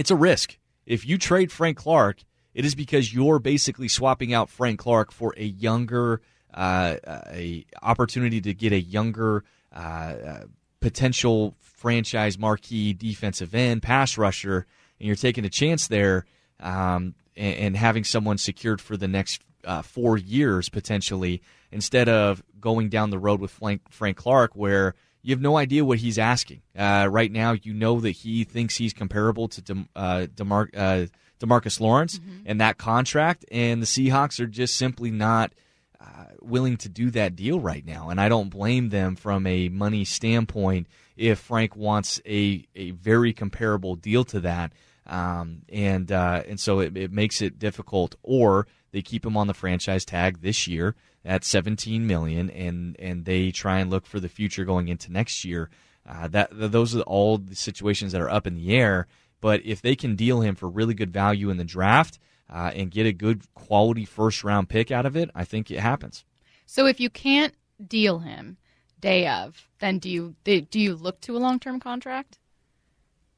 [0.00, 0.56] it's a risk.
[0.86, 5.34] If you trade Frank Clark, it is because you're basically swapping out Frank Clark for
[5.36, 6.22] a younger,
[6.54, 9.44] uh, a opportunity to get a younger
[9.76, 10.44] uh, uh,
[10.80, 14.66] potential franchise marquee defensive end, pass rusher,
[14.98, 16.24] and you're taking a chance there
[16.60, 22.42] um, and, and having someone secured for the next uh, four years potentially instead of
[22.58, 26.18] going down the road with Frank, Frank Clark where you have no idea what he's
[26.18, 26.62] asking.
[26.76, 31.06] Uh, right now, you know that he thinks he's comparable to Dem- uh, Demar- uh,
[31.38, 35.52] Demarcus Lawrence and that contract, and the Seahawks are just simply not
[36.00, 38.08] uh, willing to do that deal right now.
[38.10, 43.32] And I don't blame them from a money standpoint if Frank wants a, a very
[43.32, 44.72] comparable deal to that.
[45.06, 49.46] Um, and uh, and so it, it makes it difficult, or they keep him on
[49.46, 54.20] the franchise tag this year at 17 million, and and they try and look for
[54.20, 55.70] the future going into next year.
[56.08, 59.06] Uh, that those are all the situations that are up in the air.
[59.40, 62.18] But if they can deal him for really good value in the draft
[62.52, 65.80] uh, and get a good quality first round pick out of it, I think it
[65.80, 66.24] happens.
[66.66, 67.54] So if you can't
[67.86, 68.58] deal him
[69.00, 72.38] day of, then do you do you look to a long term contract?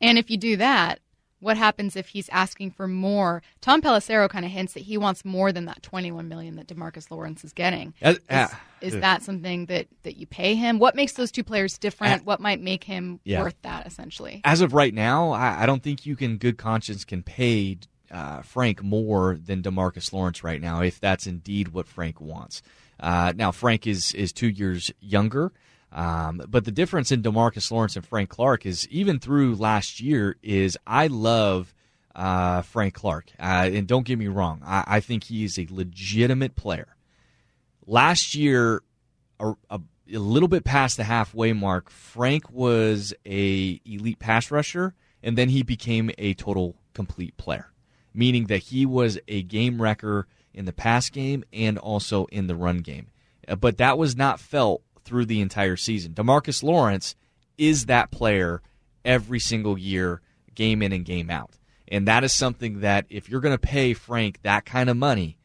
[0.01, 0.99] And if you do that,
[1.43, 3.43] what happens if he's asking for more?
[3.61, 7.11] Tom Pelissero kind of hints that he wants more than that 21 million that DeMarcus
[7.11, 7.93] Lawrence is getting.
[8.01, 8.49] Is, uh,
[8.81, 10.79] is that something that that you pay him?
[10.79, 12.25] What makes those two players different?
[12.25, 13.43] what might make him Yeah.
[13.43, 14.41] worth that essentially?
[14.45, 17.79] as of right now, I, I don't think you can good conscience can pay
[18.11, 22.63] uh, Frank more than Demarcus Lawrence right now if that's indeed what Frank wants.
[23.01, 25.51] Uh, now Frank is is two years younger,
[25.93, 30.37] um, but the difference in Demarcus Lawrence and Frank Clark is even through last year
[30.43, 31.75] is I love
[32.15, 33.33] uh, Frank Clark.
[33.39, 36.97] Uh, and don't get me wrong, I, I think he is a legitimate player.
[37.87, 38.83] Last year,
[39.39, 39.81] a, a,
[40.13, 45.51] a little bit past the halfway mark, Frank was a elite pass rusher, and then
[45.51, 47.73] he became a total complete player,
[48.15, 52.55] meaning that he was a game wrecker in the pass game and also in the
[52.55, 53.09] run game.
[53.49, 56.15] Uh, But that was not felt through the entire season.
[56.15, 57.15] Demarcus Lawrence
[57.59, 58.63] is that player
[59.05, 60.21] every single year,
[60.55, 61.59] game in and game out.
[61.89, 65.37] And that is something that if you're going to pay Frank that kind of money,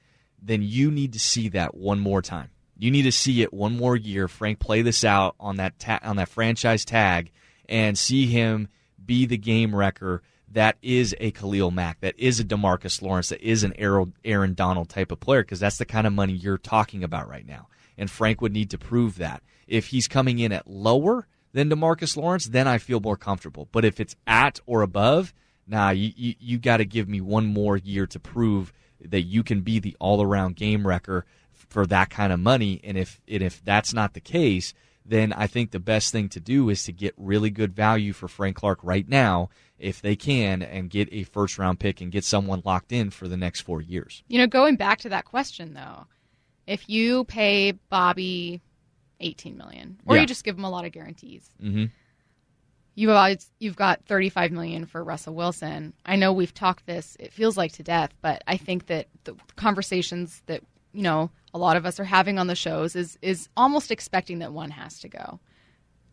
[0.42, 2.50] then you need to see that one more time.
[2.78, 4.28] You need to see it one more year.
[4.28, 7.32] Frank play this out on that ta- on that franchise tag
[7.68, 8.70] and see him
[9.04, 13.42] be the game wrecker that is a Khalil Mack, that is a Demarcus Lawrence, that
[13.42, 16.58] is an Aaron Aaron Donald type of player because that's the kind of money you're
[16.58, 17.68] talking about right now.
[17.98, 19.42] And Frank would need to prove that.
[19.68, 23.68] If he's coming in at lower than Demarcus Lawrence, then I feel more comfortable.
[23.72, 25.34] But if it's at or above,
[25.66, 28.72] nah, you you, you got to give me one more year to prove
[29.04, 32.80] that you can be the all around game wrecker for that kind of money.
[32.84, 34.74] And if and if that's not the case,
[35.06, 38.28] then I think the best thing to do is to get really good value for
[38.28, 42.24] Frank Clark right now, if they can, and get a first round pick and get
[42.24, 44.24] someone locked in for the next four years.
[44.28, 46.08] You know, going back to that question though,
[46.68, 48.62] if you pay Bobby
[49.20, 50.22] 18 million or Yeah.
[50.22, 51.50] you just give him a lot of guarantees.
[51.64, 51.86] Mm-hmm.
[52.96, 55.94] You've always, you've got 35 million for Russell Wilson.
[56.06, 59.36] I know we've talked this it feels like to death, but I think that the
[59.56, 63.50] conversations that, you know, a lot of us are having on the shows is is
[63.56, 65.40] almost expecting that one has to go.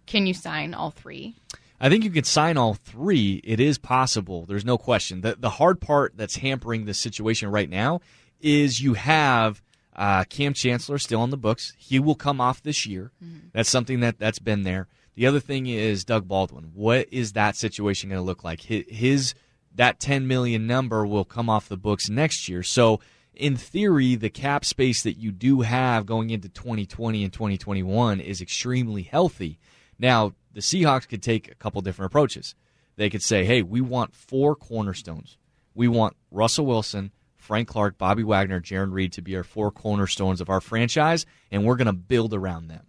[0.07, 1.35] Can you sign all three?
[1.81, 3.41] I think you could sign all three.
[3.45, 4.45] It is possible.
[4.45, 5.23] There's no question.
[5.23, 8.01] The the hard part that's hampering the situation right now
[8.41, 9.63] is you have
[9.95, 11.73] uh, Kam Chancellor still on the books.
[11.77, 13.13] He will come off this year.
[13.53, 14.89] That's something that that's been there.
[15.15, 16.73] The other thing is Doug Baldwin.
[16.75, 18.63] What is that situation going to look like?
[18.63, 19.35] His, his
[19.75, 22.63] that 10 million number will come off the books next year.
[22.63, 23.01] So
[23.35, 28.41] in theory, the cap space that you do have going into 2020 and 2021 is
[28.41, 29.59] extremely healthy.
[29.99, 32.55] Now, the Seahawks could take a couple different approaches.
[32.97, 35.37] They could say, hey, we want four cornerstones.
[35.75, 37.11] We want Russell Wilson,
[37.45, 41.65] Frank Clark, Bobby Wagner, Jarran Reed to be our four cornerstones of our franchise, and
[41.65, 42.87] we're going to build around them.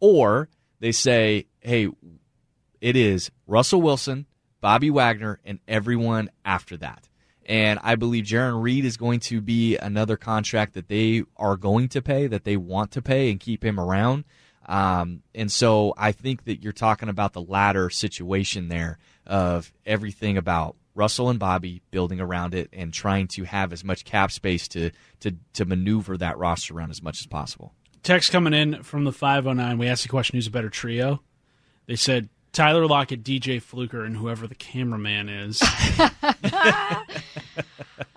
[0.00, 0.48] Or
[0.80, 1.90] they say, hey,
[2.80, 4.24] it is Russell Wilson,
[4.62, 7.10] Bobby Wagner, and everyone after that.
[7.44, 11.88] And I believe Jarran Reed is going to be another contract that they are going
[11.90, 14.24] to pay, that they want to pay, and keep him around.
[14.66, 20.38] Um, and so I think that you're talking about the latter situation there of everything
[20.38, 24.68] about Russell and Bobby building around it and trying to have as much cap space
[24.68, 27.72] to to to maneuver that roster around as much as possible.
[28.02, 29.78] Text coming in from the 509.
[29.78, 31.20] We asked the question who's a better trio?
[31.86, 35.62] They said Tyler Lockett, DJ Fluker, and whoever the cameraman is.
[35.62, 36.10] Uh,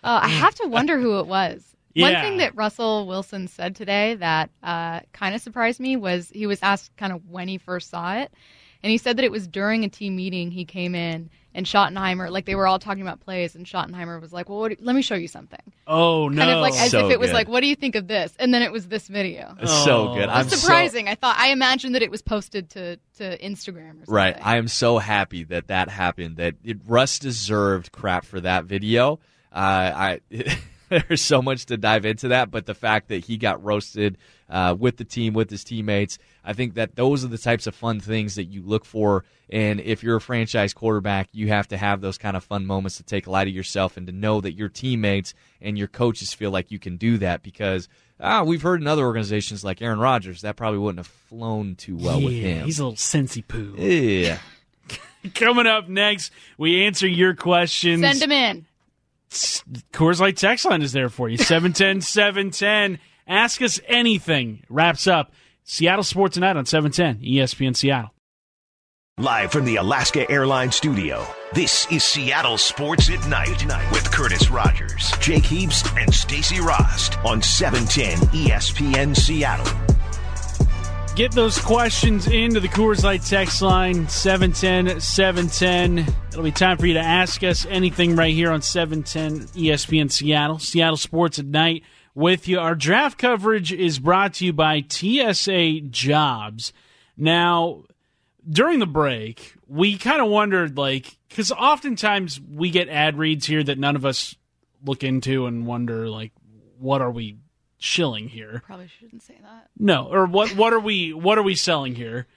[0.03, 1.73] I have to wonder who it was.
[1.95, 6.47] One thing that Russell Wilson said today that uh, kind of surprised me was he
[6.47, 8.33] was asked kind of when he first saw it,
[8.81, 12.29] and he said that it was during a team meeting he came in and Schottenheimer,
[12.31, 14.95] like they were all talking about plays, and Schottenheimer was like, "Well, what do- let
[14.95, 16.41] me show you something," Oh, no.
[16.41, 17.35] kind of like as So if it was good.
[17.35, 19.55] like, "What do you think of this?" And then it was this video.
[19.61, 20.13] It's so Oh.
[20.15, 20.23] good.
[20.23, 21.07] It I'm was so- surprising.
[21.07, 24.13] I thought I imagined that it was posted to to Instagram or something.
[24.15, 24.37] Right.
[24.41, 26.37] I am so happy that that happened.
[26.37, 29.19] That it, Russ deserved crap for that video.
[29.51, 29.59] Uh,
[29.95, 30.19] I
[31.07, 34.17] there's so much to dive into that, but the fact that he got roasted
[34.49, 37.75] uh, with the team, with his teammates, I think that those are the types of
[37.75, 39.23] fun things that you look for.
[39.49, 42.97] And if you're a franchise quarterback, you have to have those kind of fun moments
[42.97, 46.51] to take light of yourself and to know that your teammates and your coaches feel
[46.51, 47.87] like you can do that because.
[48.19, 51.97] Ah, we've heard in other organizations like Aaron Rodgers that probably wouldn't have flown too
[51.97, 52.63] well with him.
[52.63, 53.75] He's a little sensey poo.
[53.77, 54.37] yeah.
[55.35, 58.01] Coming up next, we answer your questions.
[58.01, 58.65] Send him in.
[59.91, 61.37] Coors Light text line is there for you.
[61.43, 62.99] 710 710.
[63.27, 64.63] Ask us anything.
[64.69, 65.31] Wraps up
[65.63, 68.11] Seattle Sports Tonight on E 710 ESPN Seattle.
[69.19, 75.11] Live from the Alaska Airlines studio, this is Seattle Sports at Night with Curtis Rogers,
[75.19, 79.92] Jake Heaps, and Stacy Rost on E 710 ESPN Seattle.
[81.15, 86.11] Get those questions into the Coors Light text line 710 710.
[86.29, 90.57] It'll be time for you to ask us anything right here on 710 ESPN Seattle.
[90.57, 91.83] Seattle Sports at Night
[92.15, 92.59] with you.
[92.59, 96.73] Our draft coverage is brought to you by TSA Jobs.
[97.15, 97.83] Now,
[98.49, 103.63] during the break, we kind of wondered, like, because oftentimes we get ad reads here
[103.63, 104.35] that none of us
[104.83, 106.31] look into and wonder, like,
[106.79, 107.37] what are we
[107.83, 108.61] shilling here?
[108.65, 109.67] Probably shouldn't say that.
[109.77, 110.55] No, or what?
[110.55, 111.11] What are we?
[111.13, 112.27] What are we selling here?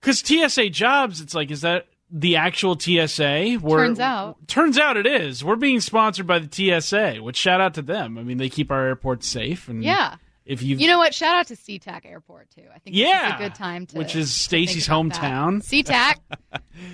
[0.00, 3.58] Because TSA jobs, it's like, is that the actual TSA.
[3.60, 4.36] We're, Turns out.
[4.48, 5.44] turns out it is.
[5.44, 6.48] We're being sponsored by the
[6.80, 8.16] TSA, which shout out to them.
[8.18, 9.68] I mean, they keep our airports safe.
[9.68, 10.16] And Yeah.
[10.46, 11.14] if you You know what?
[11.14, 12.64] Shout out to SeaTac Airport too.
[12.74, 15.32] I think Yeah, a good time to which is Stacy's think about that.
[15.32, 15.62] hometown.
[15.62, 16.14] SeaTac.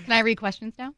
[0.04, 0.92] Can I read questions now?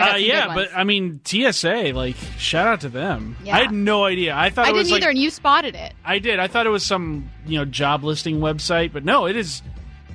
[0.00, 0.70] Uh, yeah, but.
[0.74, 3.36] I mean TSA, like shout out to them.
[3.44, 3.56] Yeah.
[3.56, 4.34] I had no idea.
[4.36, 5.94] I thought I it didn't like either, and you spotted it.
[6.04, 6.38] I did.
[6.38, 9.62] I thought it was some you know job listing website, but no, it is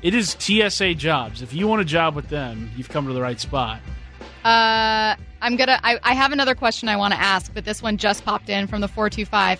[0.02, 1.42] it is TSA jobs.
[1.42, 3.80] If you want a job with them, you've come to the right spot.
[4.44, 5.80] Uh, I'm gonna.
[5.84, 8.68] I, I have another question I want to ask, but this one just popped in
[8.68, 9.60] from the four two five.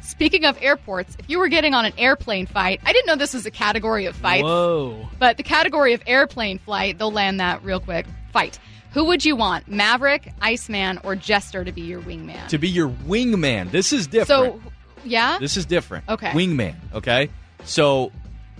[0.00, 3.34] Speaking of airports, if you were getting on an airplane fight, I didn't know this
[3.34, 5.08] was a category of fights, Whoa.
[5.18, 8.06] but the category of airplane flight, they'll land that real quick.
[8.32, 8.58] Fight.
[8.92, 12.48] Who would you want, Maverick, Iceman, or Jester to be your wingman?
[12.48, 13.70] To be your wingman.
[13.70, 14.62] This is different.
[14.62, 14.72] so,
[15.04, 15.38] yeah.
[15.38, 16.08] this is different.
[16.08, 16.30] Okay.
[16.30, 16.74] Wingman.
[16.94, 17.30] Okay.
[17.64, 18.12] So,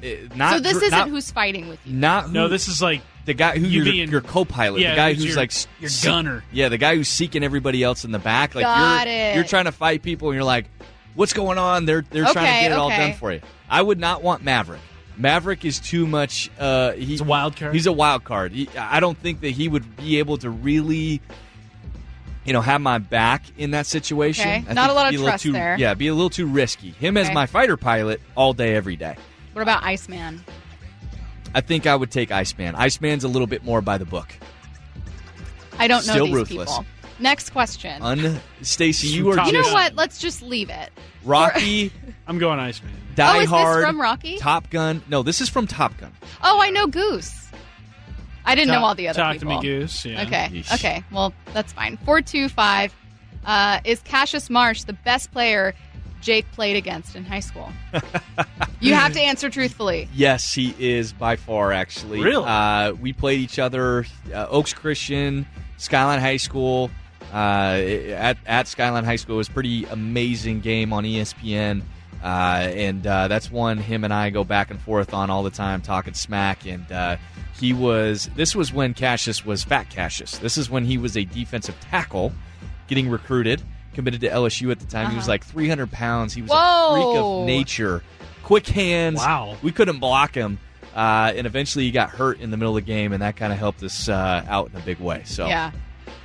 [0.02, 1.94] uh, not so this dr- isn't not, who's fighting with you.
[1.94, 4.90] not who, No, this is like the guy who you your, being- your co-pilot, Yeah,
[4.90, 6.44] the guy who's who's your- like your se- gunner.
[6.50, 8.54] Yeah, the guy who's seeking everybody else in the back.
[8.54, 9.34] Like Got you're it.
[9.36, 10.66] you're trying to fight people, and you're like,
[11.14, 13.40] "What's going on?" They're they're trying to Okay, get it all done for you.
[13.68, 14.80] I would not want Maverick.
[15.16, 16.50] Maverick is too much.
[16.58, 17.74] Uh, he, He's a wild card?
[17.74, 18.52] He's a wild card.
[18.52, 21.20] He, I don't think that he would be able to really,
[22.44, 24.48] you know, have my back in that situation.
[24.48, 24.64] Okay.
[24.68, 25.76] I Not a lot of trust too, there.
[25.78, 26.90] Yeah, be a little too risky.
[26.90, 29.16] Him as my fighter pilot all day, every day.
[29.52, 30.42] What about Iceman?
[31.54, 32.74] I think I would take Iceman.
[32.74, 34.34] Iceman's a little bit more by the book.
[35.78, 36.70] I don't know Still these ruthless.
[36.70, 36.86] people.
[37.22, 38.02] Next question.
[38.02, 39.94] Un, Stacy, you are you know just what?
[39.94, 40.90] Let's just leave it.
[41.24, 41.92] Rocky,
[42.26, 42.92] I'm going Iceman.
[43.14, 44.38] Die oh, is Hard, this from Rocky?
[44.38, 45.02] Top Gun.
[45.08, 46.12] No, this is from Top Gun.
[46.42, 47.48] Oh, I know Goose.
[48.44, 49.50] I didn't know all the other Talk people.
[49.50, 50.04] to me, Goose.
[50.04, 50.22] Yeah.
[50.22, 50.48] Okay.
[50.52, 50.74] Yeesh.
[50.74, 51.04] Okay.
[51.12, 51.96] Well, that's fine.
[51.98, 52.92] Four two five.
[53.46, 55.74] Uh, is Cassius Marsh the best player
[56.22, 57.70] Jake played against in high school?
[58.80, 60.08] you have to answer truthfully.
[60.12, 61.70] Yes, he is by far.
[61.70, 62.44] Actually, Really?
[62.44, 65.46] Uh, we played each other uh, Oaks Christian,
[65.76, 66.90] Skyline High School.
[67.32, 67.80] Uh,
[68.10, 71.82] at at Skyline High School it was a pretty amazing game on ESPN,
[72.22, 75.50] uh, and uh, that's one him and I go back and forth on all the
[75.50, 76.66] time, talking smack.
[76.66, 77.16] And uh,
[77.58, 80.38] he was this was when Cassius was Fat Cassius.
[80.38, 82.32] This is when he was a defensive tackle,
[82.86, 83.62] getting recruited,
[83.94, 85.10] committed to LSU at the time.
[85.10, 86.34] He was like 300 pounds.
[86.34, 86.54] He was a
[86.92, 87.40] freak Whoa.
[87.40, 88.04] of nature,
[88.42, 89.18] quick hands.
[89.18, 89.56] Wow.
[89.62, 90.58] We couldn't block him.
[90.94, 93.50] Uh, and eventually he got hurt in the middle of the game, and that kind
[93.50, 95.22] of helped us uh, out in a big way.
[95.24, 95.70] So Yeah.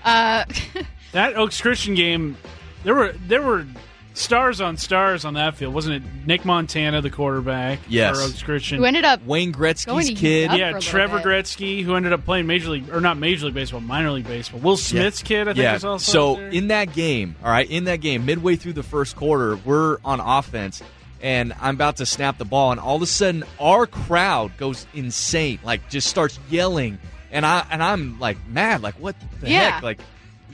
[0.04, 0.44] Uh,
[1.18, 2.38] That Oaks Christian game,
[2.84, 3.66] there were there were
[4.14, 6.04] stars on stars on that field, wasn't it?
[6.28, 8.16] Nick Montana, the quarterback Yes.
[8.20, 8.78] for Oaks Christian.
[8.78, 10.52] who ended up Wayne Gretzky's kid.
[10.54, 11.26] Yeah, Trevor bit.
[11.26, 14.60] Gretzky, who ended up playing Major League or not Major League Baseball, minor league baseball.
[14.60, 15.74] Will Smith's kid, I think, yeah.
[15.74, 16.50] was also so there.
[16.50, 20.20] in that game, all right, in that game, midway through the first quarter, we're on
[20.20, 20.84] offense,
[21.20, 24.86] and I'm about to snap the ball, and all of a sudden, our crowd goes
[24.94, 27.00] insane, like just starts yelling,
[27.32, 29.72] and I and I'm like mad, like what the Yeah.
[29.72, 30.00] heck, like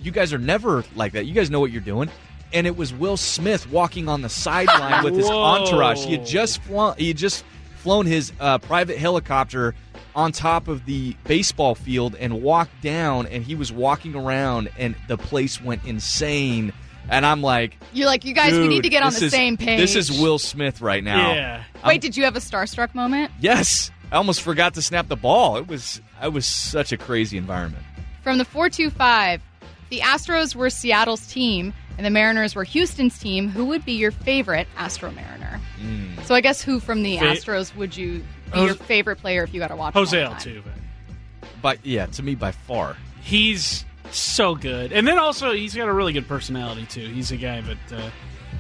[0.04, 1.26] you guys are never like that.
[1.26, 2.10] You guys know what you're doing.
[2.52, 5.42] And it was Will Smith walking on the sideline with his Whoa.
[5.42, 6.06] entourage.
[6.06, 6.94] He had just flown.
[6.98, 7.44] He had just
[7.78, 9.74] flown his uh, private helicopter
[10.16, 13.26] on top of the baseball field and walked down.
[13.26, 16.74] And he was walking around, and the place went insane.
[17.10, 19.58] And I'm like, you're like, you guys, we need to get on the is- same
[19.58, 19.80] page.
[19.80, 21.34] This is Will Smith right now.
[21.34, 23.32] yeah, Wait, did you have a starstruck moment?
[23.40, 25.58] Yes, I almost forgot to snap the ball.
[25.58, 27.84] It was it was such a crazy environment.
[28.22, 29.42] From the 425,
[29.90, 33.50] the Astros were Seattle's team and the Mariners were Houston's team.
[33.50, 35.60] Who would be your favorite Astro Mariner?
[35.80, 36.24] Mm.
[36.26, 39.44] So I guess who from the Fa- Astros would you be Jose- your favorite player
[39.44, 40.54] if you got to watch Jose him all the time?
[40.64, 41.52] Altuve.
[41.62, 42.98] But yeah, to me by far.
[43.22, 47.08] He's so good, and then also he's got a really good personality too.
[47.08, 48.10] He's a guy that uh,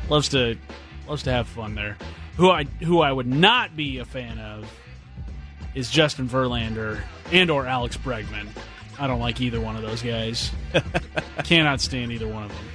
[0.09, 0.57] loves to
[1.07, 1.97] loves to have fun there.
[2.37, 4.65] Who I who I would not be a fan of
[5.75, 7.01] is Justin Verlander
[7.31, 8.47] and or Alex Bregman.
[8.99, 10.51] I don't like either one of those guys.
[11.43, 12.65] Cannot stand either one of them.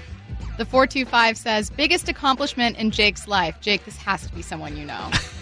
[0.59, 3.61] The 425 says, biggest accomplishment in Jake's life.
[3.61, 5.11] Jake, this has to be someone you know.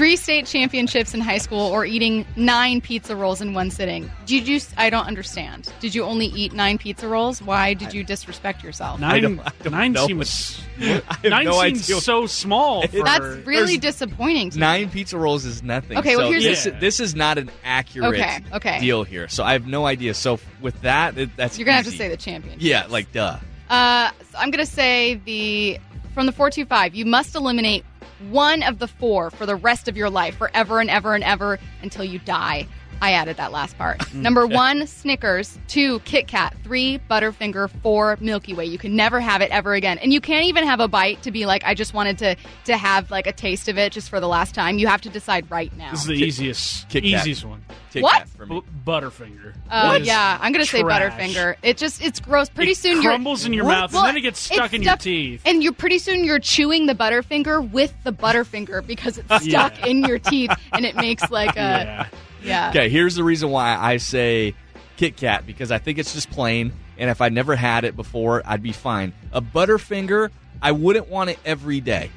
[0.00, 4.10] Three state championships in high school or eating nine pizza rolls in one sitting.
[4.24, 5.70] Did you, I don't understand.
[5.80, 7.42] Did you only eat nine pizza rolls?
[7.42, 8.98] Why did you disrespect yourself?
[8.98, 10.06] Nine, don't- I don't nine know.
[10.06, 10.58] seems
[11.22, 12.00] nine no seems idea.
[12.00, 12.86] so small.
[12.86, 14.60] For, That's really disappointing to me.
[14.60, 15.98] Nine pizza rolls is nothing.
[15.98, 18.80] Okay, well, So here's this, the- this is not an accurate Okay, okay.
[18.80, 19.28] deal here.
[19.28, 20.14] So I have no idea.
[20.14, 22.56] So with that, it, that's You're going to have to say the champion.
[22.58, 23.36] Yeah, like duh.
[23.68, 25.78] Uh, so I'm going to say the
[26.14, 26.94] from the 425.
[26.94, 27.84] You must eliminate
[28.30, 31.58] one of the four for the rest of your life, forever and ever and ever
[31.82, 32.66] until you die.
[33.02, 33.98] I added that last part.
[34.10, 34.22] Mm.
[34.22, 35.56] Number one, Snickers.
[35.68, 36.54] Two, Kit Kat.
[36.64, 37.70] Three, Butterfinger.
[37.82, 38.64] Four, Milky Way.
[38.66, 41.30] You can never have it ever again, and you can't even have a bite to
[41.30, 42.34] be like, I just wanted to
[42.64, 44.78] to have like a taste of it just for the last time.
[44.78, 45.92] You have to decide right now.
[45.92, 47.20] This is the easiest, Kit Kat.
[47.20, 47.64] easiest one.
[47.92, 48.18] Kit What?
[48.18, 48.60] Kat for me.
[48.60, 49.54] B- Butterfinger.
[49.70, 51.12] Oh It is yeah, I'm gonna say trash.
[51.12, 51.54] Butterfinger.
[51.62, 52.48] It just it's gross.
[52.48, 54.66] Pretty It soon crumbles you're, in your Well, mouth, well, and then it gets stuck
[54.66, 55.42] it's in your teeth.
[55.44, 59.86] And you're pretty soon you're chewing the Butterfinger with the Butterfinger because it's stuck Yeah.
[59.86, 62.06] in your teeth, and it makes like a yeah.
[62.42, 62.70] Yeah.
[62.70, 64.54] Okay, here's the reason why I say
[64.96, 68.42] Kit Kat because I think it's just plain, and if I'd never had it before,
[68.44, 69.12] I'd be fine.
[69.32, 70.30] A Butterfinger,
[70.62, 72.10] I wouldn't want it every day,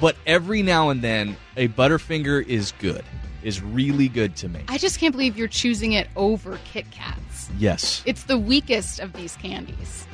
[0.00, 3.04] but every now and then, a Butterfinger is good,
[3.42, 4.60] is really good to me.
[4.68, 7.50] I just can't believe you're choosing it over Kit Kats.
[7.58, 8.02] yes.
[8.06, 10.06] It's the weakest of these candies.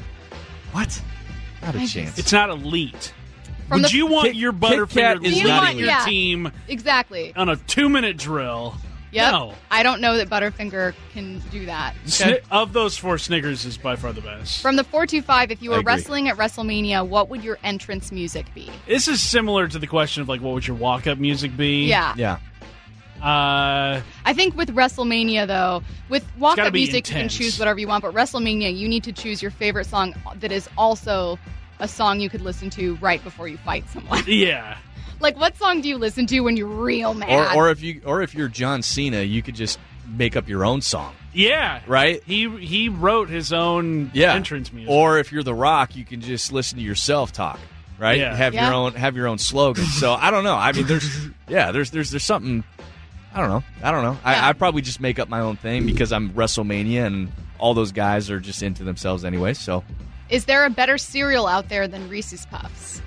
[0.73, 1.01] What?
[1.63, 2.19] Not a I just- chance.
[2.19, 3.13] It's not elite.
[3.69, 4.73] From Would the- you want Kit- your Kit Kat
[5.19, 6.05] Butterfinger is leading not your Yeah.
[6.05, 7.33] team Exactly.
[7.37, 8.77] on a two-minute drill?
[9.13, 9.33] Yep.
[9.33, 9.55] No.
[9.71, 11.95] I don't know that Butterfinger can do that.
[12.07, 14.63] Sni- of those four, Snickers is by far the best.
[14.63, 15.93] From the 425, if you I were agree.
[15.95, 18.71] wrestling at WrestleMania, what would your entrance music be?
[18.87, 21.87] This is similar to the question of like, what would your walk-up music be?
[21.87, 22.15] Yeah.
[22.17, 22.39] yeah.
[23.23, 27.11] Uh, I think with WrestleMania, though, with walk up music, intense.
[27.11, 30.15] you can choose whatever you want, but WrestleMania, you need to choose your favorite song
[30.37, 31.39] that is also
[31.81, 34.23] a song you could listen to right before you fight someone.
[34.27, 34.79] yeah.
[35.21, 37.57] Like, what song do you listen to when you're real mad?
[37.57, 40.65] Or, or if you, or if you're John Cena, you could just make up your
[40.65, 41.81] own song, Yeah.
[41.87, 42.21] right?
[42.27, 44.35] He he wrote his own Yeah.
[44.35, 44.91] entrance music.
[44.91, 47.61] Or if you're The Rock, you can just listen to yourself talk,
[47.99, 48.19] right?
[48.19, 48.35] Yeah.
[48.35, 48.67] Have Yeah.
[48.67, 49.85] your own have your own slogan.
[49.85, 50.57] so I don't know.
[50.57, 51.09] I mean, there's
[51.49, 52.65] yeah, there's there's there's something.
[53.33, 53.63] I don't know.
[53.85, 54.19] I don't know.
[54.25, 54.47] Yeah.
[54.47, 57.93] I, I probably just make up my own thing because I'm WrestleMania and all those
[57.93, 59.55] guys are just into themselves anyway.
[59.55, 59.85] So
[60.29, 63.01] is there a better cereal out there than Reese's Puffs?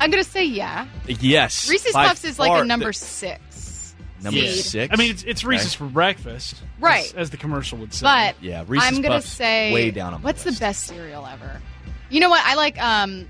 [0.00, 0.86] I'm going to say yeah.
[1.06, 3.94] yes, Reese's by Puffs is like far a number the- six.
[4.22, 4.64] number seed.
[4.64, 4.92] six.
[4.92, 7.04] I mean, it's, it's Reese's for breakfast, Right.
[7.06, 8.04] As, as the commercial would say.
[8.04, 10.58] But Yeah, Reese's I'm gonna Puffs say way down on my what's list.
[10.58, 11.60] the best cereal ever?
[12.08, 12.42] You know what?
[12.44, 13.28] I like um,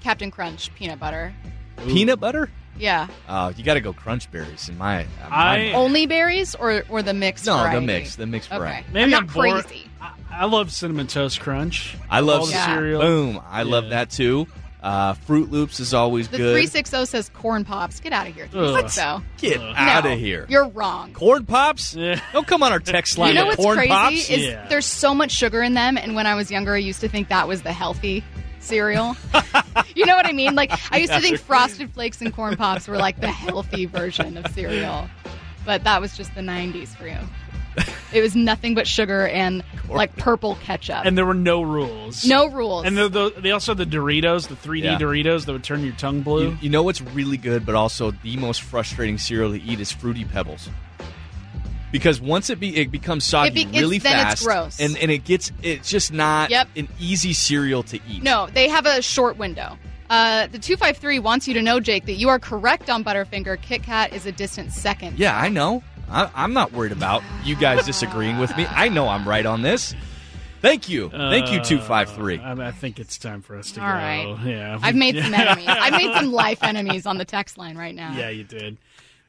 [0.00, 1.34] Cap'n Crunch peanut butter.
[1.86, 2.50] peanut butter.
[2.76, 5.02] Yeah, Oh, you got to go Crunch Berries in my.
[5.04, 5.74] uh, my I- mind.
[5.76, 7.46] only berries or or the mixed.
[7.46, 7.76] no, variety?
[7.80, 8.86] the mix, the mixed Okay, variety.
[8.92, 9.64] Maybe I'm not I'm bored.
[9.64, 9.86] crazy.
[10.00, 11.96] I, I love cinnamon toast crunch.
[12.10, 12.66] I love all the Yeah.
[12.74, 13.00] cereal.
[13.00, 13.90] Boom, I love Yeah.
[13.90, 14.48] that too.
[14.84, 16.52] Uh, Froot Loops is always The good.
[16.54, 18.00] three six zero says corn pops.
[18.00, 18.46] Get out of here.
[18.52, 18.90] What?
[18.90, 19.74] So Get Ugh.
[19.74, 20.44] out No, of here.
[20.50, 21.14] You're wrong.
[21.14, 21.94] Corn pops?
[21.94, 22.20] Yeah.
[22.34, 24.30] Don't come on our text line You know what's corn crazy pops.
[24.30, 24.66] is Yeah.
[24.68, 27.30] there's so much sugar in them, and when I was younger, I used to think
[27.30, 28.22] that was the healthy
[28.60, 29.16] cereal.
[29.94, 30.54] you know what I mean?
[30.54, 34.36] Like I used to think Frosted Flakes and corn pops were like the healthy version
[34.36, 35.08] of cereal,
[35.64, 37.16] but that was just the '90s for you.
[38.14, 41.04] It was nothing but sugar and like purple ketchup.
[41.04, 42.24] And there were no rules.
[42.24, 42.84] no rules.
[42.86, 44.98] And the, the, they also had the Doritos, the 3D Yeah.
[44.98, 46.50] Doritos that would turn your tongue blue.
[46.50, 49.90] You, you know what's really good, but also the most frustrating cereal to eat is
[49.92, 50.68] Fruity Pebbles.
[51.92, 54.80] Because once it be it becomes soggy It be- it's- really then it's fast, gross.
[54.80, 56.68] and and it gets it's just not Yep.
[56.76, 58.22] an easy cereal to eat.
[58.22, 59.78] No, they have a short window.
[60.10, 63.60] Uh, the 253 wants you to know, Jake, that you are correct on Butterfinger.
[63.62, 65.18] Kit Kat is a distant second.
[65.18, 65.82] Yeah, I know.
[66.10, 68.66] I, I'm not worried about you guys disagreeing with me.
[68.68, 69.94] I know I'm right on this.
[70.60, 72.38] Thank you, thank you, Uh, two five three.
[72.38, 73.92] I, I think it's time for us to All go.
[73.94, 74.36] right.
[74.46, 74.78] Yeah.
[74.82, 75.66] I've made some enemies.
[75.68, 78.14] I've made some life enemies on the text line right now.
[78.16, 78.78] Yeah, you did.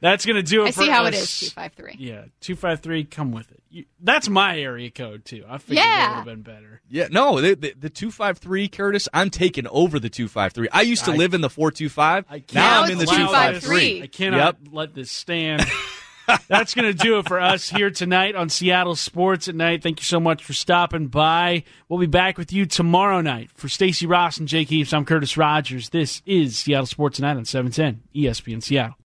[0.00, 1.42] That's going to do it I for see how it us.
[1.42, 1.96] is, 253.
[2.06, 3.62] Yeah, 253, come with it.
[3.70, 5.44] You, that's my area code, too.
[5.48, 5.96] I figured Yeah.
[5.96, 6.80] that would have been better.
[6.90, 10.68] Yeah, no, the, the, the 253, Curtis, I'm taking over the 253.
[10.70, 12.26] I used to I- live in the 425.
[12.28, 14.02] I can't Now Now I'm in the it's allow 253.
[14.02, 14.56] I cannot Yep.
[14.72, 15.64] let this stand.
[16.48, 19.82] That's going to do it for us here tonight on Seattle Sports at Night.
[19.82, 21.64] Thank you so much for stopping by.
[21.88, 23.50] We'll be back with you tomorrow night.
[23.54, 25.90] For Stacy Rost and Jake Heaps, I'm Curtis Rogers.
[25.90, 28.96] This is Seattle Sports Tonight on 710 ESPN Seattle.